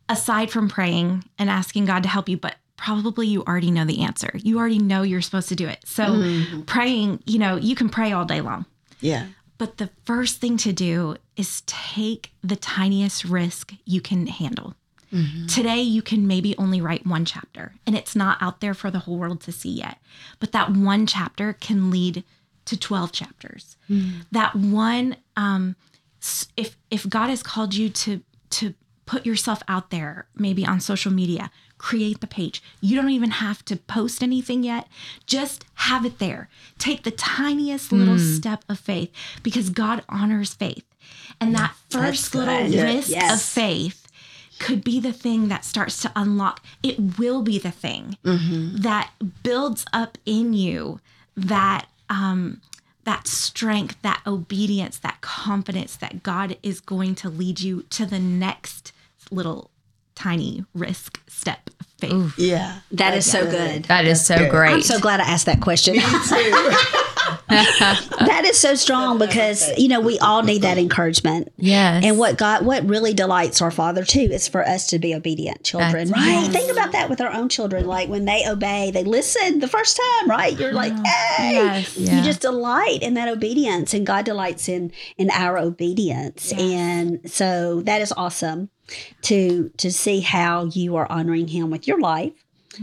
aside 0.07 0.51
from 0.51 0.69
praying 0.69 1.23
and 1.39 1.49
asking 1.49 1.85
God 1.85 2.03
to 2.03 2.09
help 2.09 2.29
you, 2.29 2.37
but 2.37 2.55
probably 2.77 3.25
you 3.25 3.41
already 3.45 3.71
know 3.71 3.85
the 3.85 4.01
answer. 4.03 4.31
You 4.43 4.59
already 4.59 4.77
know 4.77 5.01
you're 5.01 5.21
supposed 5.21 5.49
to 5.49 5.55
do 5.55 5.67
it. 5.67 5.79
So, 5.85 6.03
Mm-hmm. 6.03 6.61
praying, 6.63 7.23
you 7.25 7.39
know, 7.39 7.55
you 7.55 7.75
can 7.75 7.89
pray 7.89 8.11
all 8.11 8.25
day 8.25 8.41
long. 8.41 8.65
Yeah. 9.03 9.27
But 9.57 9.77
the 9.77 9.89
first 10.05 10.39
thing 10.41 10.57
to 10.57 10.73
do 10.73 11.15
is 11.37 11.61
take 11.67 12.31
the 12.43 12.55
tiniest 12.55 13.23
risk 13.25 13.73
you 13.85 14.01
can 14.01 14.27
handle. 14.27 14.75
Today, 15.47 15.79
you 15.79 16.01
can 16.01 16.25
maybe 16.25 16.57
only 16.57 16.81
write 16.81 17.05
one 17.05 17.23
chapter, 17.23 17.75
and 17.85 17.95
it's 17.95 18.15
not 18.15 18.41
out 18.41 18.61
there 18.61 18.73
for 18.73 18.89
the 18.89 18.97
whole 18.97 19.17
world 19.17 19.41
to 19.41 19.51
see 19.51 19.69
yet. 19.69 19.99
But 20.39 20.53
that 20.53 20.71
one 20.71 21.05
chapter 21.05 21.53
can 21.53 21.91
lead 21.91 22.23
to 22.65 22.75
12 22.75 23.11
chapters. 23.11 23.77
That 24.31 24.55
one, 24.55 25.17
um, 25.37 25.75
if 26.57 26.77
if 26.89 27.07
God 27.07 27.29
has 27.29 27.43
called 27.43 27.75
you 27.75 27.89
to 27.89 28.21
to 28.51 28.73
put 29.05 29.23
yourself 29.25 29.61
out 29.67 29.91
there, 29.91 30.25
maybe 30.35 30.65
on 30.65 30.79
social 30.79 31.11
media, 31.11 31.51
create 31.83 32.21
the 32.21 32.27
page. 32.27 32.63
You 32.79 32.95
don't 32.95 33.09
even 33.09 33.31
have 33.31 33.65
to 33.65 33.75
post 33.75 34.23
anything 34.23 34.63
yet. 34.63 34.87
Just 35.27 35.65
have 35.75 36.05
it 36.05 36.17
there. 36.17 36.47
Take 36.79 37.03
the 37.03 37.11
tiniest 37.11 37.91
little 37.91 38.17
step 38.17 38.63
of 38.69 38.79
faith 38.79 39.11
because 39.43 39.69
God 39.69 40.01
honors 40.07 40.53
faith. 40.53 40.85
And 41.41 41.53
that 41.55 41.75
first 41.89 42.33
little 42.33 42.55
risk 42.85 43.09
of 43.33 43.41
faith 43.41 44.07
could 44.59 44.81
be 44.81 45.01
the 45.01 45.11
thing 45.11 45.49
that 45.49 45.65
starts 45.65 46.01
to 46.03 46.11
unlock. 46.15 46.63
It 46.81 47.19
will 47.19 47.41
be 47.41 47.59
the 47.59 47.71
thing 47.71 48.17
that 48.81 49.11
builds 49.43 49.83
up 49.91 50.17
in 50.25 50.53
you 50.53 51.01
that 51.35 51.87
um 52.09 52.61
that 53.03 53.27
strength, 53.27 54.01
that 54.03 54.21
obedience, 54.25 54.97
that 54.99 55.19
confidence 55.19 55.97
that 55.97 56.23
God 56.23 56.55
is 56.63 56.79
going 56.79 57.15
to 57.15 57.27
lead 57.29 57.59
you 57.59 57.81
to 57.89 58.05
the 58.05 58.19
next 58.19 58.93
little 59.29 59.69
tiny 60.23 60.63
risk 60.73 61.19
step 61.27 61.69
of 61.79 61.86
faith. 61.99 62.33
Yeah. 62.38 62.79
That 62.91 63.13
is 63.15 63.29
so 63.29 63.49
good. 63.49 63.83
That 63.86 64.05
is 64.05 64.25
so 64.25 64.38
good. 64.38 64.51
great. 64.51 64.71
I'm 64.71 64.81
so 64.81 64.99
glad 64.99 65.19
I 65.19 65.25
asked 65.25 65.47
that 65.47 65.62
question. 65.62 65.95
Too. 65.99 66.99
that 67.49 68.43
is 68.45 68.57
so 68.59 68.75
strong 68.75 69.17
because 69.17 69.69
you 69.77 69.88
know 69.88 69.99
we 70.01 70.17
all 70.19 70.43
need 70.43 70.62
that 70.63 70.77
encouragement. 70.77 71.51
yes. 71.57 72.03
And 72.03 72.17
what 72.17 72.38
God, 72.38 72.65
what 72.65 72.88
really 72.88 73.13
delights 73.13 73.62
our 73.62 73.71
Father 73.71 74.03
too, 74.03 74.19
is 74.31 74.47
for 74.47 74.63
us 74.67 74.88
to 74.89 74.99
be 74.99 75.13
obedient 75.15 75.63
children, 75.63 76.07
That's- 76.09 76.12
right? 76.12 76.43
yes. 76.43 76.47
Think 76.53 76.71
about 76.71 76.91
that 76.93 77.09
with 77.09 77.21
our 77.21 77.31
own 77.31 77.49
children. 77.49 77.86
Like 77.86 78.09
when 78.09 78.25
they 78.25 78.47
obey, 78.47 78.91
they 78.91 79.03
listen 79.03 79.59
the 79.59 79.67
first 79.67 79.97
time, 80.19 80.29
right? 80.29 80.57
You're 80.57 80.73
like, 80.73 80.93
hey, 81.05 81.53
Yes. 81.53 81.97
Yeah. 81.97 82.17
you 82.17 82.23
just 82.23 82.41
delight 82.41 82.99
in 83.01 83.13
that 83.15 83.27
obedience, 83.29 83.93
and 83.93 84.05
God 84.05 84.25
delights 84.25 84.67
in 84.69 84.91
in 85.17 85.29
our 85.31 85.57
obedience, 85.57 86.51
Yes. 86.51 86.62
and 86.62 87.31
so 87.31 87.81
that 87.81 88.01
is 88.01 88.12
awesome 88.15 88.69
to 89.23 89.69
to 89.77 89.91
see 89.91 90.19
how 90.19 90.65
you 90.65 90.95
are 90.95 91.09
honoring 91.12 91.47
Him 91.47 91.69
with 91.69 91.88
your 91.88 91.99
life. 91.99 92.33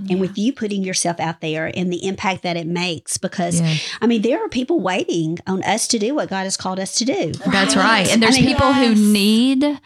And 0.09 0.20
with 0.20 0.37
you 0.38 0.53
putting 0.53 0.83
yourself 0.83 1.18
out 1.20 1.40
there 1.40 1.70
and 1.74 1.92
the 1.92 2.07
impact 2.07 2.42
that 2.42 2.57
it 2.57 2.66
makes, 2.66 3.18
because 3.18 3.61
Yes. 3.61 3.88
I 4.00 4.07
mean, 4.07 4.22
there 4.22 4.44
are 4.44 4.48
people 4.48 4.81
waiting 4.81 5.38
on 5.46 5.62
us 5.64 5.87
to 5.88 5.98
do 5.98 6.14
what 6.14 6.29
God 6.29 6.44
has 6.44 6.57
called 6.57 6.79
us 6.79 6.94
to 6.96 7.05
do. 7.05 7.33
That's 7.33 7.76
right. 7.76 8.09
And 8.11 8.22
there's 8.22 8.37
I 8.37 8.40
mean, 8.40 8.48
people 8.48 8.70
yes. 8.70 8.98
who 8.98 9.12
need 9.12 9.81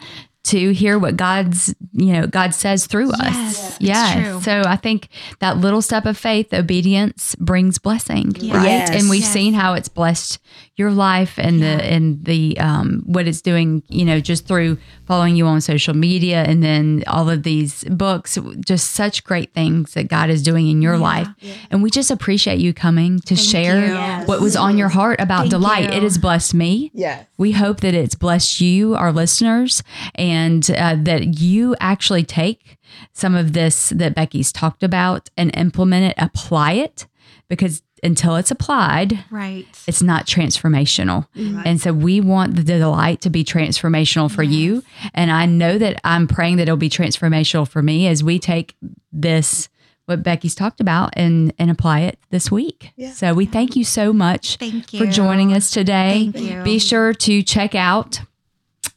to 0.45 0.71
hear 0.73 0.97
what 0.99 1.17
God's, 1.17 1.73
you 1.93 2.13
know, 2.13 2.27
God 2.27 2.53
says 2.53 2.85
through 2.87 3.11
Yes, 3.19 3.35
us. 3.35 3.69
it's 3.71 3.81
Yeah. 3.81 4.23
true. 4.23 4.41
So 4.41 4.61
I 4.65 4.75
think 4.75 5.09
that 5.39 5.57
little 5.57 5.81
step 5.81 6.05
of 6.05 6.17
faith, 6.17 6.53
obedience 6.53 7.35
brings 7.39 7.77
blessing, 7.79 8.27
right? 8.51 8.63
Yes. 8.65 8.89
And 8.91 9.09
we've 9.09 9.21
Yes. 9.21 9.31
seen 9.33 9.53
how 9.53 9.73
it's 9.73 9.89
blessed 9.89 10.39
your 10.77 10.91
life 10.91 11.35
and 11.37 11.61
the 11.61 11.83
and 11.93 12.25
the 12.25 12.57
um 12.59 13.01
what 13.05 13.27
it's 13.27 13.41
doing, 13.41 13.81
you 13.87 14.03
know, 14.03 14.19
just 14.19 14.45
through 14.45 14.77
following 15.07 15.35
you 15.37 15.45
on 15.47 15.61
social 15.61 15.93
media 15.95 16.43
and 16.43 16.61
then 16.61 17.03
all 17.07 17.29
of 17.29 17.43
these 17.43 17.83
books, 17.85 18.37
just 18.65 18.91
such 18.91 19.23
great 19.23 19.53
things 19.53 19.93
that 19.93 20.09
God 20.09 20.29
is 20.29 20.41
doing 20.43 20.67
in 20.67 20.81
your 20.81 20.97
life. 20.97 21.27
And 21.71 21.81
we 21.81 21.89
just 21.89 22.11
appreciate 22.11 22.59
you 22.59 22.73
coming 22.73 23.19
to 23.21 23.35
share. 23.35 23.85
Yes. 23.87 24.27
what 24.27 24.41
was 24.41 24.55
on 24.55 24.77
your 24.77 24.89
heart 24.89 25.19
about 25.21 25.41
Thank 25.41 25.51
delight. 25.51 25.83
you. 25.85 25.97
It 25.97 26.03
has 26.03 26.17
blessed 26.17 26.53
me. 26.53 26.91
Yeah. 26.93 27.23
We 27.37 27.51
hope 27.53 27.79
that 27.81 27.93
it's 27.93 28.15
blessed 28.15 28.59
you, 28.61 28.95
our 28.95 29.11
listeners, 29.13 29.81
and 30.15 30.34
uh, 30.69 30.95
that 31.03 31.39
you 31.39 31.75
actually 31.79 32.23
take 32.23 32.77
some 33.13 33.35
of 33.35 33.53
this 33.53 33.89
that 33.89 34.15
Becki's 34.15 34.51
talked 34.51 34.83
about 34.83 35.29
and 35.37 35.55
implement 35.55 36.05
it, 36.11 36.15
apply 36.23 36.73
it, 36.73 37.07
because 37.49 37.81
until 38.03 38.35
it's 38.35 38.51
applied, 38.51 39.23
Right. 39.31 39.65
it's 39.87 40.01
not 40.03 40.27
transformational. 40.27 41.27
And 41.35 41.81
so 41.81 41.91
we 41.91 42.21
want 42.21 42.55
the 42.55 42.63
delight 42.63 43.21
to 43.21 43.29
be 43.31 43.43
transformational 43.43 44.29
for 44.29 44.43
you. 44.43 44.83
And 45.13 45.31
I 45.31 45.45
know 45.47 45.77
that 45.79 45.99
I'm 46.03 46.27
praying 46.27 46.57
that 46.57 46.63
it'll 46.63 46.77
be 46.77 46.89
transformational 46.89 47.67
for 47.67 47.81
me 47.81 48.07
as 48.07 48.23
we 48.23 48.37
take 48.37 48.75
this 49.11 49.69
what 50.05 50.21
Becki's 50.21 50.53
talked 50.53 50.79
about 50.81 51.09
and 51.13 51.51
and 51.57 51.71
apply 51.71 52.01
it 52.01 52.19
this 52.29 52.51
week. 52.51 52.91
Yeah. 52.95 53.11
So 53.11 53.33
we 53.33 53.47
thank 53.47 53.75
you 53.75 53.83
so 53.83 54.13
much 54.13 54.57
Thank 54.57 54.93
you 54.93 54.99
for 54.99 55.11
joining 55.11 55.51
us 55.53 55.71
today. 55.71 56.29
Thank 56.31 56.39
you. 56.39 56.61
Be 56.61 56.77
sure 56.77 57.11
to 57.13 57.41
check 57.41 57.73
out 57.73 58.21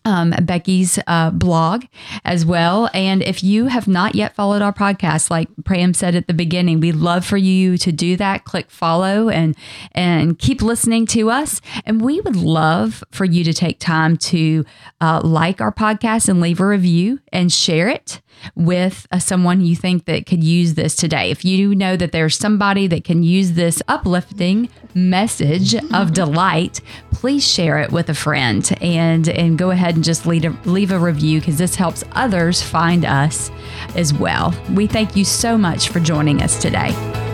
um, 0.09 0.33
Becki's 0.33 0.99
uh, 1.07 1.31
blog 1.31 1.85
as 2.25 2.47
well. 2.47 2.89
And 2.95 3.23
if 3.23 3.45
you 3.45 3.67
have 3.67 3.87
not 3.87 4.15
yet 4.15 4.35
followed 4.35 4.63
our 4.63 4.73
podcast, 4.73 5.31
like 5.31 5.49
Pam 5.65 5.93
said 5.93 6.15
at 6.15 6.27
the 6.27 6.35
beginning, 6.35 6.81
we'd 6.81 6.97
love 6.97 7.27
for 7.27 7.37
you 7.37 7.77
to 7.77 7.93
do 7.93 8.17
that. 8.17 8.45
Click 8.45 8.71
follow 8.71 9.29
and 9.29 9.55
and 9.93 10.39
keep 10.39 10.63
listening 10.63 11.05
to 11.09 11.31
us. 11.31 11.61
And 11.85 12.01
we 12.01 12.21
would 12.23 12.37
love 12.37 13.05
for 13.11 13.27
you 13.27 13.45
to 13.45 13.53
take 13.53 13.79
time 13.81 14.17
to 14.17 14.65
uh, 15.03 15.21
like 15.23 15.61
our 15.61 15.73
podcast 15.73 16.29
and 16.29 16.41
leave 16.41 16.61
a 16.61 16.67
review 16.67 17.21
and 17.31 17.53
share 17.53 17.89
it 17.89 18.23
with 18.55 19.07
uh, 19.11 19.19
someone 19.19 19.61
you 19.61 19.77
think 19.77 20.05
that 20.07 20.27
could 20.27 20.43
use 20.43 20.75
this 20.75 20.95
today. 20.95 21.31
If 21.31 21.45
you 21.45 21.75
know 21.75 21.97
that 21.97 22.13
there's 22.13 22.37
somebody 22.37 22.87
that 22.89 23.05
can 23.05 23.23
use 23.23 23.53
this 23.53 23.83
uplifting 23.89 24.69
message 24.95 25.75
of 25.93 26.13
delight, 26.13 26.81
please 27.13 27.47
share 27.47 27.79
it 27.79 27.93
with 27.93 28.09
a 28.09 28.15
friend 28.15 28.71
and 28.81 29.29
and 29.29 29.59
go 29.59 29.71
ahead 29.71 29.95
and 29.95 30.05
just 30.05 30.27
leave 30.27 30.45
a, 30.45 30.51
leave 30.69 30.91
a 30.91 30.99
review 30.99 31.41
because 31.41 31.59
this 31.59 31.75
helps 31.75 32.05
others 32.13 32.63
find 32.63 33.05
us 33.05 33.51
as 33.95 34.13
well. 34.13 34.55
We 34.75 34.87
thank 34.87 35.17
you 35.17 35.25
so 35.25 35.57
much 35.59 35.89
for 35.89 36.01
joining 36.01 36.43
us 36.43 36.61
today. 36.61 37.28